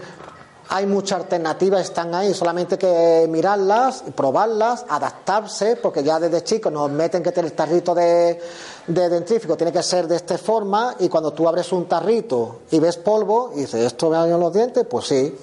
[0.73, 6.73] hay muchas alternativas, están ahí, solamente hay que mirarlas, probarlas, adaptarse, porque ya desde chicos
[6.73, 8.41] nos meten que el tarrito de,
[8.87, 12.79] de dentrífico tiene que ser de esta forma, y cuando tú abres un tarrito y
[12.79, 14.87] ves polvo, y dices, ¿esto me daño los dientes?
[14.89, 15.37] Pues sí.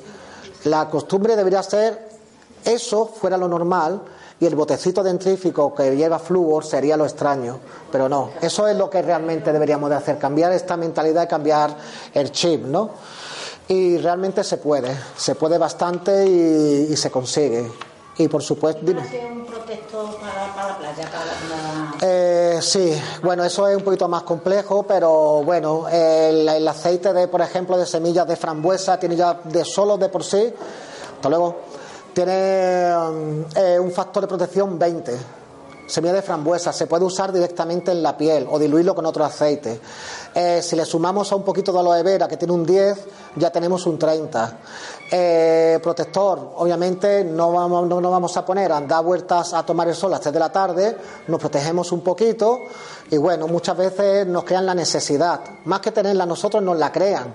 [0.64, 2.08] La costumbre debería ser
[2.64, 4.02] eso fuera lo normal
[4.40, 7.60] y el botecito dentrífico que lleva flúor sería lo extraño,
[7.92, 11.76] pero no, eso es lo que realmente deberíamos de hacer, cambiar esta mentalidad y cambiar
[12.14, 12.92] el chip, ¿no?
[13.70, 17.70] Y realmente se puede, se puede bastante y, y se consigue.
[18.20, 19.02] Y por supuesto, dime.
[19.32, 21.96] Un protector para, para la playa, para la...
[22.02, 27.28] Eh, sí, bueno, eso es un poquito más complejo, pero bueno, el, el aceite de,
[27.28, 30.52] por ejemplo, de semillas de frambuesa tiene ya de solo de por sí,
[31.16, 31.58] hasta luego,
[32.12, 35.16] tiene um, eh, un factor de protección 20.
[35.86, 39.80] Semilla de frambuesa se puede usar directamente en la piel o diluirlo con otro aceite.
[40.40, 43.08] Eh, si le sumamos a un poquito de aloe vera que tiene un 10,
[43.38, 44.60] ya tenemos un 30.
[45.10, 49.88] Eh, protector, obviamente no vamos, no nos vamos a poner a dar vueltas a tomar
[49.88, 52.66] el sol a las 3 de la tarde, nos protegemos un poquito
[53.10, 55.42] y bueno, muchas veces nos crean la necesidad.
[55.66, 57.34] Más que tenerla nosotros, nos la crean.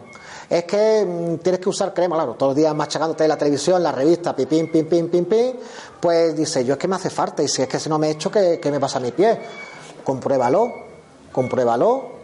[0.49, 3.91] Es que mm, tienes que usar crema, claro, todos los días machacándote la televisión, la
[3.91, 5.57] revista, pipín, pim, pim, pim, pim,
[5.99, 8.07] pues dice, yo es que me hace falta y si es que si no me
[8.07, 9.41] he hecho, ¿qué, qué me pasa a mi pie?
[10.05, 10.73] Compruébalo,
[11.33, 12.22] compruébalo.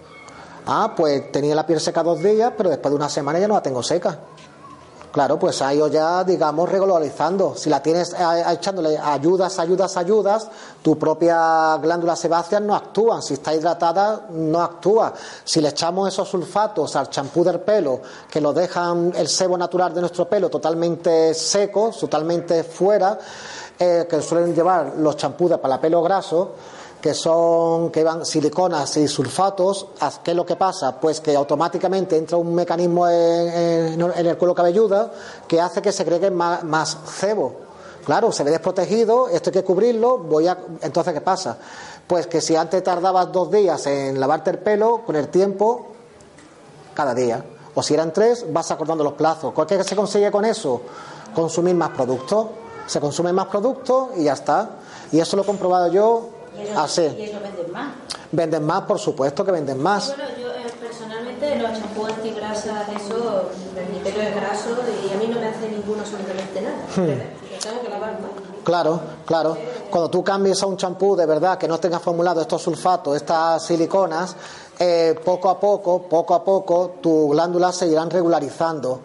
[0.71, 3.55] Ah, pues tenía la piel seca dos días, pero después de una semana ya no
[3.55, 4.19] la tengo seca.
[5.11, 7.57] Claro, pues ha ido ya, digamos, regularizando.
[7.57, 10.47] Si la tienes eh, echándole ayudas, ayudas, ayudas,
[10.83, 13.23] tu propia glándula sebácea no actúa.
[13.23, 15.15] Si está hidratada, no actúa.
[15.43, 19.95] Si le echamos esos sulfatos al champú del pelo, que lo dejan el sebo natural
[19.95, 23.19] de nuestro pelo totalmente seco, totalmente fuera,
[23.79, 26.53] eh, que suelen llevar los champús para pelo graso,
[27.01, 29.89] que son que van siliconas y sulfatos,
[30.23, 30.99] ¿qué es lo que pasa?
[31.01, 35.11] Pues que automáticamente entra un mecanismo en, el cuero cabelludo
[35.47, 37.69] que hace que se agregue más, más, cebo.
[38.05, 41.59] Claro, se ve desprotegido, esto hay que cubrirlo, voy a entonces ¿qué pasa?
[42.07, 45.89] Pues que si antes tardabas dos días en lavarte el pelo, con el tiempo,
[46.95, 47.45] cada día.
[47.75, 49.53] O si eran tres, vas acordando los plazos.
[49.69, 50.81] ¿Qué se consigue con eso?
[51.35, 52.47] Consumir más productos.
[52.87, 54.71] Se consumen más productos y ya está.
[55.13, 56.38] Y eso lo he comprobado yo
[56.77, 57.03] Así.
[57.03, 57.95] ¿Y ellos venden más?
[58.31, 60.09] Venden más, por supuesto que venden más.
[60.09, 63.51] bueno, yo eh, personalmente los champús antigrasas, eso,
[63.93, 66.77] mi pelo es graso y a mí no me hace ninguno absolutamente nada.
[66.97, 67.61] Hmm.
[67.63, 68.31] tengo que lavar más.
[68.65, 69.57] Claro, claro.
[69.89, 73.65] Cuando tú cambies a un champú de verdad que no tenga formulado estos sulfatos, estas
[73.65, 74.37] siliconas,
[74.79, 79.01] eh, poco a poco, poco a poco, tus glándulas se irán regularizando.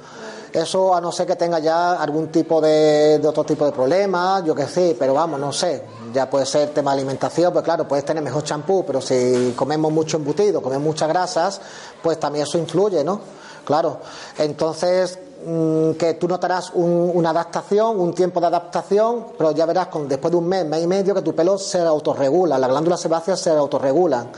[0.54, 4.43] Eso a no ser que tenga ya algún tipo de, de otro tipo de problema,
[4.45, 5.84] yo que sé, pero vamos, no sé
[6.14, 9.91] ya puede ser tema de alimentación, pues claro, puedes tener mejor champú, pero si comemos
[9.91, 11.60] mucho embutido, comemos muchas grasas,
[12.01, 13.20] pues también eso influye, ¿no?
[13.66, 13.99] Claro.
[14.38, 20.08] Entonces, mm, que tú notarás una adaptación, un tiempo de adaptación, pero ya verás con,
[20.08, 23.39] después de un mes, mes y medio, que tu pelo se autorregula, las glándulas sebáceas
[23.39, 24.30] se autorregulan.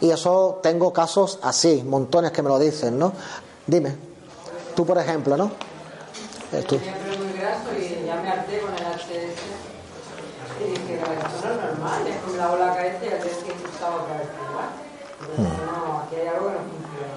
[0.00, 3.12] Y eso tengo casos así, montones que me lo dicen, ¿no?
[3.66, 3.96] Dime,
[4.74, 5.50] tú por ejemplo, ¿no?
[6.68, 6.76] Tú.
[6.76, 8.84] y ya me harté con el
[10.60, 13.34] y dije, no, esto no es normal, es como la ola cabeza y al día
[13.34, 14.70] siguiente estaba otra vez igual.
[15.34, 15.50] Hmm.
[15.66, 17.16] no, aquí hay algo que no funciona.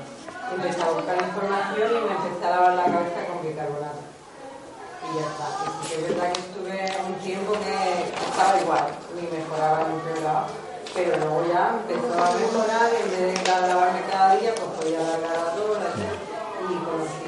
[0.58, 4.02] empecé a buscar información y me empecé a lavar la cabeza con bicarbonato.
[5.06, 5.48] Y ya está.
[5.86, 7.78] Y es verdad que estuve un tiempo que
[8.10, 10.48] estaba igual, ni mejoraba ni empeoraba.
[10.98, 14.98] Pero luego ya empezó a mejorar y en vez de lavarme cada día, pues podía
[14.98, 15.78] lavar a todos.
[15.78, 16.07] Y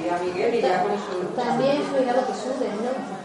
[0.09, 1.05] conocí a Miguel y ya con eso.
[1.35, 3.19] También soy algo que sube, ¿no?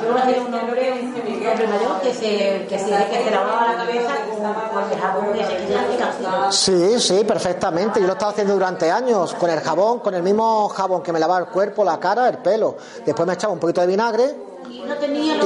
[0.00, 3.78] Yo había un hombre, un hombre mayor que se, que se, que se lavaba la
[3.78, 8.00] cabeza con, el jabón de Sí, sí, perfectamente.
[8.00, 11.18] Yo lo estaba haciendo durante años con el jabón, con el mismo jabón que me
[11.18, 12.76] lavaba el cuerpo, la cara, el pelo.
[13.04, 14.47] Después me echaba un poquito de vinagre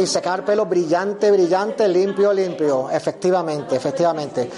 [0.00, 2.90] y secar el pelo brillante, brillante, limpio, limpio.
[2.90, 4.50] Efectivamente, efectivamente.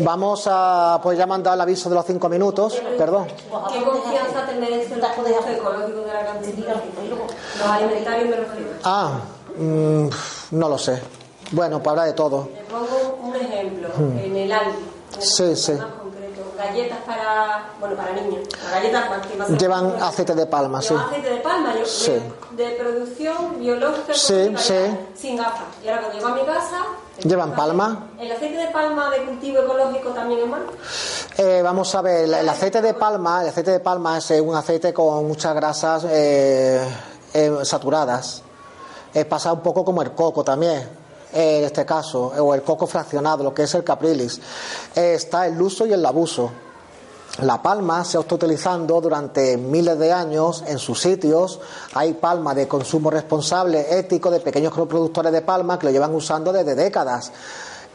[0.00, 3.26] Vamos a, pues ya dado el aviso de los cinco minutos, perdón.
[3.26, 6.74] ¿Qué confianza tenéis en el ecológico de la cantina?
[7.58, 8.70] Los alimentarios me refiero.
[8.84, 9.20] Ah.
[9.56, 10.08] Mm,
[10.52, 11.00] no lo sé.
[11.50, 12.48] Bueno, pues habla de todo.
[12.54, 13.88] Le pongo un ejemplo.
[13.96, 14.18] Hmm.
[14.18, 14.78] En el Aldi.
[15.18, 15.72] Sí, sí.
[16.64, 18.48] Galletas para, bueno, para niños.
[18.70, 20.94] Galletas Llevan aceite de palma, sí.
[20.94, 22.12] aceite de palma, yo, sí.
[22.52, 24.74] de, producción biológica sí, sí.
[25.14, 25.62] sin gafas.
[25.82, 26.76] Y ahora cuando llego a mi casa...
[27.22, 28.10] ¿Llevan palma?
[28.18, 30.64] ¿El aceite de palma de cultivo ecológico también es malo?
[31.36, 34.92] Eh, vamos a ver, el, aceite de palma, el aceite de palma es un aceite
[34.94, 36.80] con muchas grasas eh,
[37.34, 38.42] eh, saturadas
[39.14, 40.88] eh, pasa un poco como el coco también,
[41.32, 44.40] en este caso, o el coco fraccionado, lo que es el caprilis.
[44.94, 46.50] Eh, está el uso y el abuso.
[47.40, 51.60] La palma se está utilizando durante miles de años en sus sitios.
[51.94, 56.52] Hay palma de consumo responsable, ético, de pequeños productores de palma que lo llevan usando
[56.52, 57.32] desde décadas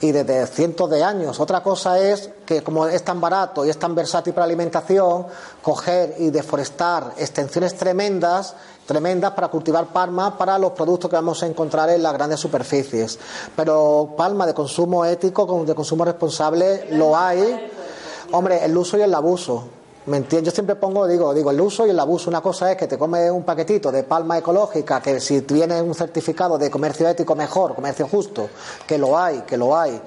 [0.01, 1.39] y desde cientos de años.
[1.39, 5.25] Otra cosa es que como es tan barato y es tan versátil para la alimentación,
[5.61, 8.55] coger y deforestar extensiones tremendas
[8.87, 13.19] tremendas para cultivar palma para los productos que vamos a encontrar en las grandes superficies.
[13.55, 17.69] Pero palma de consumo ético, de consumo responsable, lo hay.
[18.31, 19.76] Hombre, el uso y el abuso.
[20.07, 20.53] ¿Me entiendes?
[20.53, 22.29] Yo siempre pongo, digo, digo, el uso y el abuso.
[22.29, 25.93] Una cosa es que te comes un paquetito de palma ecológica, que si tiene un
[25.93, 28.49] certificado de comercio ético mejor, comercio justo,
[28.87, 30.01] que lo hay, que lo hay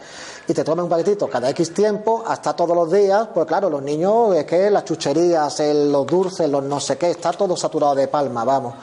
[0.51, 3.83] y te tomes un paquetito cada X tiempo, hasta todos los días, pues claro, los
[3.83, 8.09] niños, es que las chucherías, los dulces, los no sé qué, está todo saturado de
[8.09, 8.75] palma, vamos.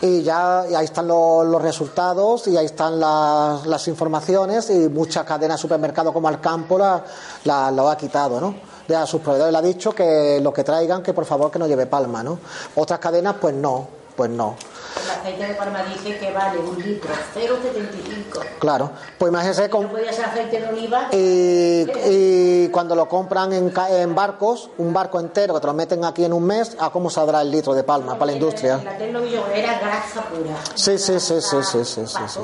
[0.00, 5.58] Y ya ahí están los, resultados y ahí están las, las, informaciones y muchas cadenas
[5.58, 7.04] de supermercados como Alcampo la,
[7.44, 8.69] la, lo ha quitado, ¿no?
[8.94, 11.66] A sus proveedores le ha dicho que lo que traigan, que por favor que no
[11.66, 12.38] lleve palma, ¿no?
[12.74, 13.86] Otras cadenas, pues no,
[14.16, 14.56] pues no.
[15.04, 18.40] El aceite de palma dice que vale un litro 0,75.
[18.58, 19.84] Claro, pues imagínese con...
[19.84, 21.08] No podía ser aceite de oliva.
[21.12, 26.24] Y, cuando lo compran en, en, barcos, un barco entero que te lo meten aquí
[26.24, 28.80] en un mes, ¿a cómo saldrá el litro de palma para la industria?
[28.82, 30.56] La era grasa pura.
[30.74, 32.40] Sí, sí, sí, sí, sí, sí, sí,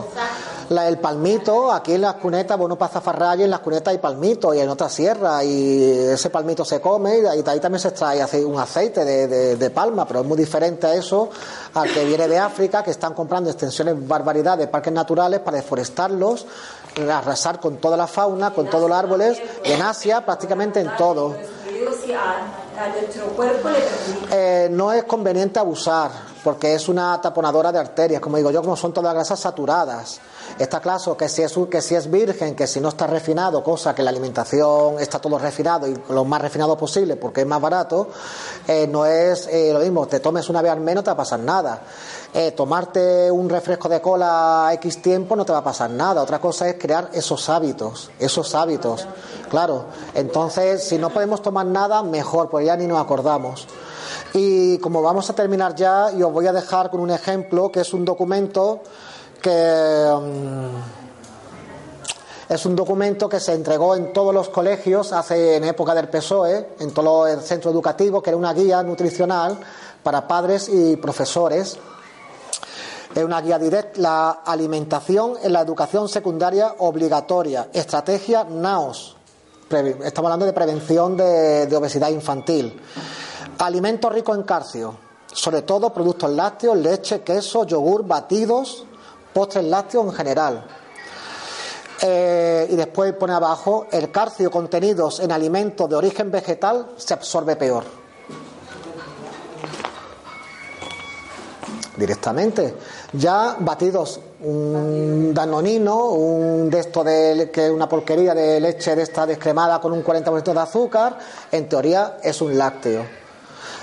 [0.71, 4.53] La, el palmito, aquí en las cunetas, bueno, para zafarraya, en las cunetas hay palmito
[4.55, 8.45] y en otras sierras, y ese palmito se come y de ahí, también se extrae
[8.45, 11.31] un aceite de, de- de palma, pero es muy diferente a eso,
[11.77, 16.47] al que viene de África, que están comprando extensiones barbaridad de parques naturales para deforestarlos,
[17.11, 21.37] arrasar con toda la fauna, con todos los árboles, en Asia prácticamente en todo.
[24.33, 26.11] Eh, no es conveniente abusar,
[26.47, 30.21] porque es una taponadora de arterias, como digo yo, como son todas grasas saturadas.
[30.57, 33.97] Está claro que si, es, que si es virgen, que si no está refinado, cosa
[33.97, 38.11] que la alimentación está todo refinado y lo más refinado posible porque es más barato,
[38.69, 41.15] eh, no es eh, lo mismo, te tomes una vez al menos no te va
[41.15, 41.81] a pasar nada.
[42.33, 46.23] Eh, tomarte un refresco de cola X tiempo no te va a pasar nada.
[46.23, 49.05] Otra cosa es crear esos hábitos, esos hábitos.
[49.51, 53.67] Claro, entonces si no podemos tomar nada, mejor, pues ya ni nos acordamos.
[54.39, 57.81] Y como vamos a terminar ya, y os voy a dejar con un ejemplo que
[57.81, 58.83] es un documento
[59.41, 60.67] que mm,
[62.53, 66.69] es un documento que se entregó en todos los colegios hace en época del PSOE,
[66.81, 69.59] en todos los centros educativos, que era una guía nutricional
[70.03, 71.79] para padres y profesores.
[73.15, 79.17] Es una guía directa, la alimentación en la educación secundaria obligatoria, estrategia NAOS.
[79.71, 82.79] Estamos hablando de prevención de obesidad infantil.
[83.59, 84.95] Alimentos ricos en calcio,
[85.33, 88.85] sobre todo productos lácteos, leche, queso, yogur, batidos,
[89.33, 90.67] postres lácteos en general.
[92.03, 97.57] Eh, y después pone abajo, el calcio contenidos en alimentos de origen vegetal se absorbe
[97.57, 97.85] peor.
[101.97, 102.75] Directamente.
[103.15, 109.25] Ya batidos, un danonino, un de esto de que una porquería de leche de esta
[109.25, 111.19] descremada con un 40% de azúcar,
[111.51, 113.26] en teoría es un lácteo.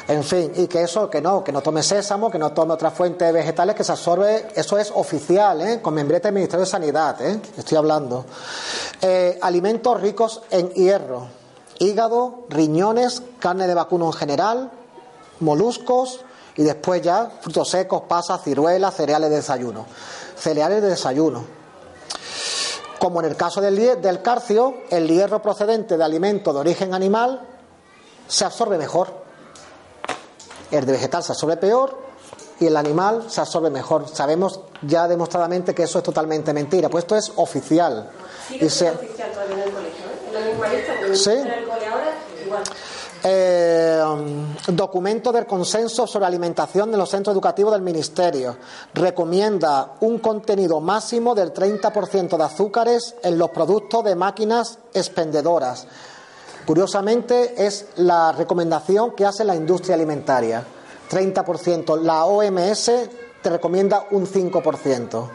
[0.08, 2.94] En fin, y que eso, que no, que no tome sésamo, que no tome otras
[2.94, 5.82] fuentes vegetales, que se absorbe, eso es oficial, ¿eh?
[5.82, 7.40] con membrete del Ministerio de Sanidad, ¿eh?
[7.58, 8.26] estoy hablando.
[9.02, 11.28] Eh, alimentos ricos en hierro,
[11.80, 14.72] hígado, riñones, carne de vacuno en general,
[15.40, 16.20] moluscos
[16.58, 19.86] y después ya frutos secos, pasas, ciruelas, cereales de desayuno.
[20.36, 21.46] Cereales de desayuno.
[23.00, 27.48] Como en el caso del, del calcio, el hierro procedente de alimentos de origen animal
[28.28, 29.23] se absorbe mejor.
[30.76, 31.98] El de vegetal se absorbe peor
[32.60, 34.08] y el animal se absorbe mejor.
[34.08, 38.10] Sabemos ya demostradamente que eso es totalmente mentira, pues esto es oficial.
[38.48, 40.06] Sigue Y se- siendo oficial todavía en el colegio,
[41.12, 41.16] ¿eh?
[41.16, 41.30] Sí.
[41.32, 42.12] en el cole ahora
[42.46, 42.64] igual.
[43.26, 44.02] Eh,
[44.68, 48.58] documento del consenso sobre alimentación de los centros educativos del Ministerio.
[48.94, 55.88] Recomienda un contenido máximo del 30% de azúcares en los productos de máquinas expendedoras.
[56.66, 60.64] Curiosamente, es la recomendación que hace la industria alimentaria.
[61.10, 61.98] 30%.
[62.02, 62.92] La OMS
[63.42, 65.30] te recomienda un 5%.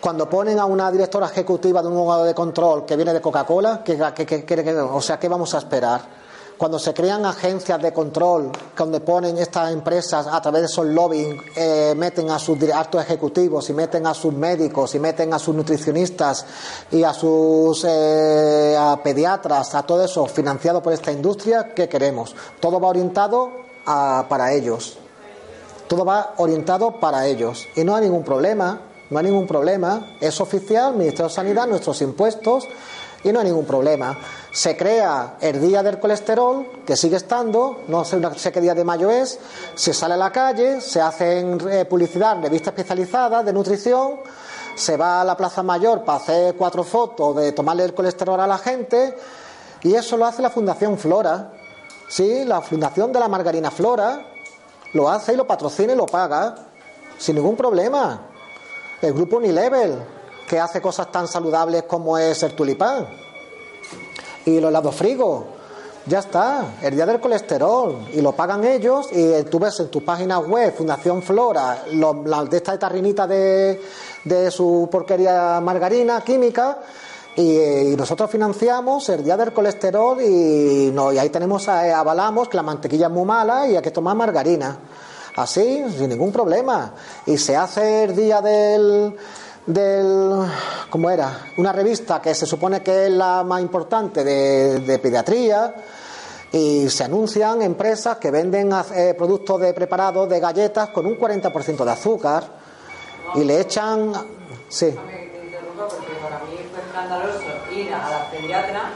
[0.00, 3.82] Cuando ponen a una directora ejecutiva de un órgano de control que viene de Coca-Cola,
[3.84, 6.21] ¿qué, qué- qué- qué- qué- o sea, ¿qué vamos a esperar?
[6.62, 11.36] Cuando se crean agencias de control, donde ponen estas empresas a través de esos lobbying,
[11.56, 15.56] eh, meten a sus altos ejecutivos y meten a sus médicos y meten a sus
[15.56, 16.46] nutricionistas
[16.92, 22.32] y a sus eh, pediatras, a todo eso financiado por esta industria, ¿qué queremos?
[22.60, 23.50] Todo va orientado
[23.84, 24.98] a- para ellos.
[25.88, 27.66] Todo va orientado para ellos.
[27.74, 30.14] Y no hay ningún problema, no hay ningún problema.
[30.20, 32.68] Es oficial, Ministerio de Sanidad, nuestros impuestos,
[33.24, 34.16] y no hay ningún problema.
[34.52, 38.84] Se crea el día del colesterol, que sigue estando, no sé, sé qué día de
[38.84, 39.38] mayo es,
[39.74, 44.20] se sale a la calle, se hacen eh, publicidad, en revistas especializadas de nutrición,
[44.74, 48.46] se va a la Plaza Mayor para hacer cuatro fotos de tomarle el colesterol a
[48.46, 49.16] la gente,
[49.82, 51.54] y eso lo hace la Fundación Flora.
[52.08, 54.20] Sí, la Fundación de la Margarina Flora,
[54.92, 56.54] lo hace y lo patrocina y lo paga
[57.16, 58.20] sin ningún problema.
[59.00, 59.96] El grupo Unilevel,
[60.46, 63.31] que hace cosas tan saludables como es el tulipán.
[64.46, 65.44] Y los helados frigo.
[66.06, 68.08] Ya está, el día del colesterol.
[68.12, 69.08] Y lo pagan ellos.
[69.12, 73.80] Y tú ves en tu página web, Fundación Flora, lo- la de esta tarrinita de,
[74.24, 76.78] de su porquería margarina química.
[77.36, 81.90] Y, eh, y nosotros financiamos el día del colesterol y, no, y ahí tenemos, eh,
[81.90, 84.76] avalamos que la mantequilla es muy mala y hay que tomar margarina.
[85.36, 86.92] Así, sin ningún problema.
[87.24, 89.16] Y se hace el día del,
[89.66, 90.46] del
[90.90, 91.46] ¿cómo era?
[91.56, 95.74] Una revista que se supone que es la más importante de, de pediatría
[96.52, 101.84] y se anuncian empresas que venden eh, productos de preparados de galletas con un 40%
[101.84, 102.44] de azúcar
[103.34, 104.12] y le echan
[104.68, 104.94] sí.
[104.94, 107.40] Porque para mí fue escandaloso
[107.74, 108.90] ir a la pediatra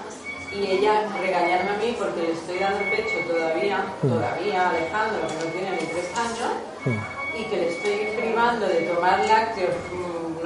[0.53, 5.27] y ella regañarme a mí porque le estoy dando el pecho todavía, todavía a Alejandro,
[5.27, 6.97] que no tiene ni tres años,
[7.39, 9.75] y que le estoy privando de tomar lácteos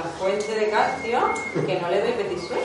[0.00, 1.20] una fuente de calcio
[1.66, 2.58] que no le dé petisue.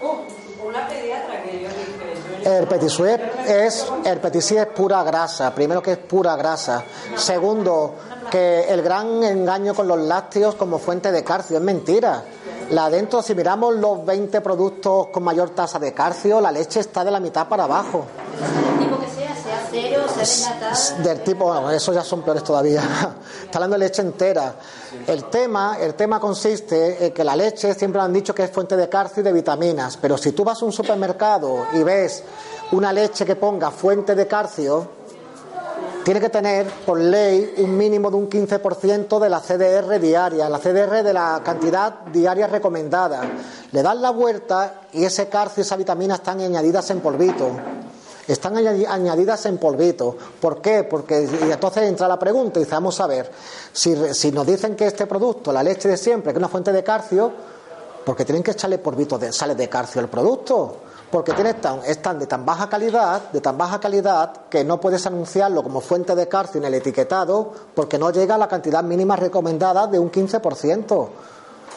[0.00, 2.58] Uh, una pediatra que yo dije.
[2.58, 5.54] El petisue es, el es pura grasa.
[5.54, 6.84] Primero que es pura grasa.
[7.16, 7.94] Segundo,
[8.30, 12.22] que el gran engaño con los lácteos como fuente de calcio es mentira.
[12.70, 17.04] La adentro, si miramos los 20 productos con mayor tasa de calcio, la leche está
[17.04, 18.06] de la mitad para abajo.
[18.78, 20.98] tipo que sea, sea cero, sea.
[20.98, 22.82] Del tipo, bueno, esos ya son peores todavía.
[23.44, 24.56] Está hablando de leche entera.
[25.06, 28.76] El tema, el tema consiste en que la leche siempre han dicho que es fuente
[28.76, 32.24] de calcio y de vitaminas, pero si tú vas a un supermercado y ves
[32.72, 34.88] una leche que ponga fuente de calcio,
[36.06, 40.60] tiene que tener por ley un mínimo de un 15% de la CDR diaria, la
[40.60, 43.22] CDR de la cantidad diaria recomendada.
[43.72, 47.50] Le das la vuelta y ese calcio y esa vitamina están añadidas en polvito.
[48.28, 50.16] Están añadi- añadidas en polvito.
[50.40, 50.84] ¿Por qué?
[50.84, 53.28] Porque y entonces entra la pregunta y dice, vamos a ver,
[53.72, 56.70] si, si nos dicen que este producto, la leche de siempre, que es una fuente
[56.72, 57.32] de calcio,
[58.04, 60.76] porque tienen que echarle polvito de sales de calcio al producto.
[61.10, 65.06] Porque tiene tan, están de tan baja calidad, de tan baja calidad, que no puedes
[65.06, 69.14] anunciarlo como fuente de calcio en el etiquetado, porque no llega a la cantidad mínima
[69.16, 71.08] recomendada de un 15%.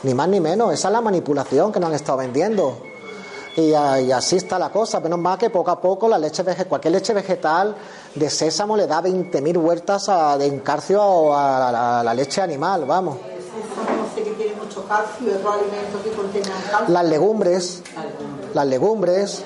[0.04, 0.74] Ni más ni menos.
[0.74, 2.80] Esa es la manipulación que nos han estado vendiendo.
[3.56, 5.00] Y, a- y así está la cosa.
[5.00, 7.76] Menos mal que poco a poco la leche cualquier leche vegetal
[8.16, 12.42] de sésamo le da 20.000 vueltas a, de en calcio a la- a la leche
[12.42, 13.18] animal, vamos.
[13.18, 16.94] No sé que tiene mucho calcio y otros alimentos que contienen calcio.
[16.94, 17.84] Las legumbres,
[18.54, 19.44] las legumbres,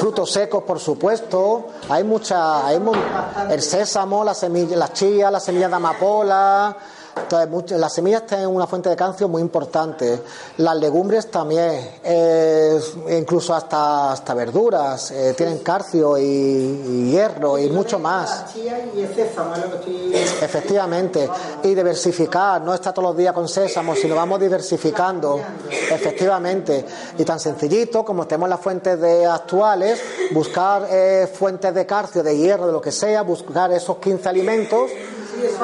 [0.00, 1.66] frutos secos frutos por supuesto.
[1.88, 2.80] Hay mucha, hay
[3.50, 6.76] el sésamo, la semilla, la chía, la semilla de amapola.
[7.16, 10.20] Entonces, mucho- las semillas tienen una fuente de calcio muy importante.
[10.58, 12.78] Las legumbres también, eh,
[13.16, 18.46] incluso hasta, hasta verduras, eh, tienen calcio y, y hierro y mucho más.
[20.42, 21.28] Efectivamente,
[21.62, 25.40] y diversificar, no estar todos los días con sésamo, sino vamos diversificando,
[25.70, 26.84] efectivamente,
[27.16, 30.00] y tan sencillito como tenemos las fuentes de actuales,
[30.32, 34.90] buscar eh, fuentes de calcio, de hierro, de lo que sea, buscar esos 15 alimentos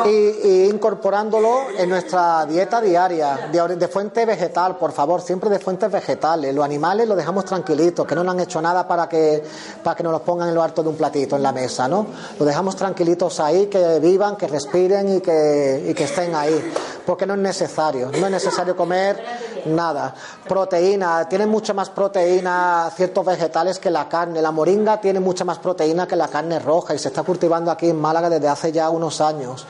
[0.06, 5.90] y, incorporándolo en nuestra dieta diaria, de, de fuente vegetal, por favor, siempre de fuentes
[5.90, 6.54] vegetales.
[6.54, 9.42] Los animales los dejamos tranquilitos, que no nos han hecho nada para que,
[9.82, 12.06] para que nos los pongan en lo alto de un platito en la mesa, ¿no?
[12.38, 16.72] Los dejamos tranquilitos ahí, que vivan, que respiren y que, y que estén ahí,
[17.10, 19.20] porque no es necesario, no es necesario comer
[19.66, 20.14] nada.
[20.46, 24.40] Proteína, tienen mucha más proteína ciertos vegetales que la carne.
[24.40, 27.90] La moringa tiene mucha más proteína que la carne roja y se está cultivando aquí
[27.90, 29.66] en Málaga desde hace ya unos años.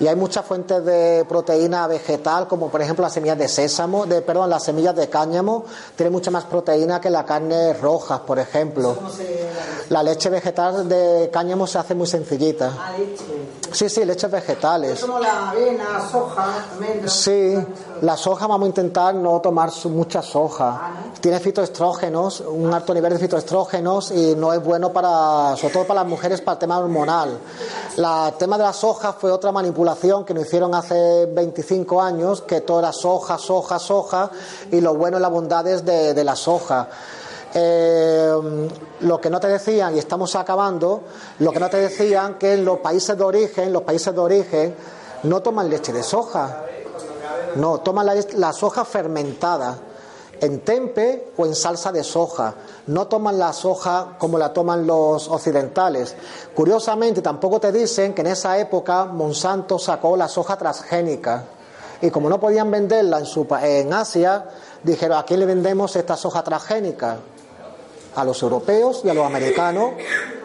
[0.00, 4.20] Y hay muchas fuentes de proteína vegetal, como por ejemplo las semillas de sésamo, de,
[4.22, 8.98] perdón, las semillas de cáñamo, tienen mucha más proteína que la carne roja, por ejemplo.
[9.90, 12.72] La leche vegetal de cáñamo se hace muy sencillita.
[12.76, 12.92] Ah.
[13.72, 15.00] Sí, sí, leches vegetales.
[15.00, 17.12] Como la avena, soja, almendras.
[17.12, 17.54] Sí,
[18.02, 20.92] la soja vamos a intentar no tomar su- mucha soja.
[21.20, 26.00] Tiene fitoestrógenos, un alto nivel de fitoestrógenos y no es bueno para, sobre todo para
[26.00, 27.38] las mujeres, para el tema hormonal.
[27.96, 32.42] La- el tema de la soja fue otra manipulación que nos hicieron hace 25 años,
[32.42, 34.30] que todo era soja, soja, soja,
[34.70, 36.88] y lo bueno y las bondades de, de la soja.
[37.52, 38.68] Eh,
[39.00, 41.00] lo que no te decían, y estamos acabando,
[41.40, 44.74] lo que no te decían que en los países de origen, los países de origen,
[45.22, 46.64] no toman leche de soja.
[47.56, 49.76] No, toman la, soja fermentada
[50.40, 52.54] en tempe o en salsa de soja.
[52.86, 56.14] No toman la soja como la toman los occidentales.
[56.54, 61.44] Curiosamente, tampoco te dicen que en esa época Monsanto sacó la soja transgénica.
[62.02, 64.46] Y como no podían venderla en, su, en Asia,
[64.82, 67.18] dijeron, ¿a quién le vendemos esta soja transgénica?
[68.16, 69.92] A los europeos y a los americanos,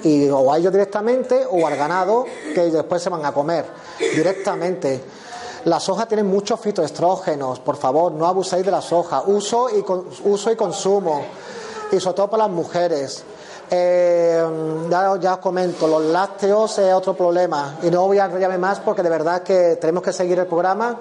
[0.03, 3.65] y, o a ellos directamente o al ganado que después se van a comer
[3.99, 5.01] directamente.
[5.65, 10.05] La soja tiene muchos fitoestrógenos, por favor, no abuséis de la soja, uso y, con-
[10.25, 11.25] uso y consumo,
[11.91, 13.23] y sobre todo para las mujeres.
[13.71, 14.43] Eh,
[14.91, 18.79] ya, ya os comento, los lácteos es otro problema, y no voy a enrollarme más
[18.79, 20.99] porque de verdad que tenemos que seguir el programa.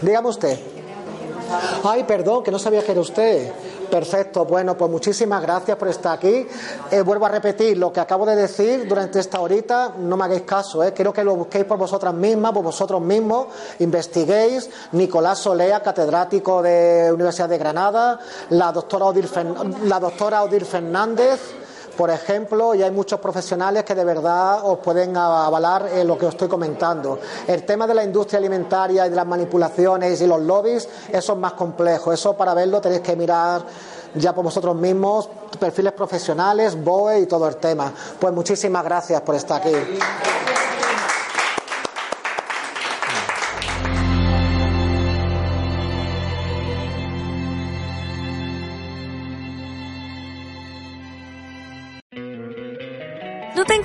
[0.00, 0.56] Dígame usted.
[1.82, 3.52] Ay, perdón, que no sabía que era usted.
[3.90, 6.46] Perfecto, bueno, pues muchísimas gracias por estar aquí.
[6.90, 10.42] Eh, vuelvo a repetir lo que acabo de decir durante esta horita, no me hagáis
[10.42, 10.92] caso, eh.
[10.92, 13.46] quiero que lo busquéis por vosotras mismas, por vosotros mismos,
[13.78, 14.68] investiguéis.
[14.92, 18.18] Nicolás Solea, catedrático de Universidad de Granada,
[18.50, 21.40] la doctora Odil, Fern- la doctora Odil Fernández
[21.96, 26.26] por ejemplo, y hay muchos profesionales que de verdad os pueden avalar eh, lo que
[26.26, 27.18] os estoy comentando.
[27.46, 31.38] El tema de la industria alimentaria y de las manipulaciones y los lobbies, eso es
[31.38, 32.12] más complejo.
[32.12, 33.62] Eso para verlo tenéis que mirar
[34.14, 35.28] ya por vosotros mismos,
[35.58, 37.92] perfiles profesionales, BOE y todo el tema.
[38.18, 39.72] Pues muchísimas gracias por estar aquí.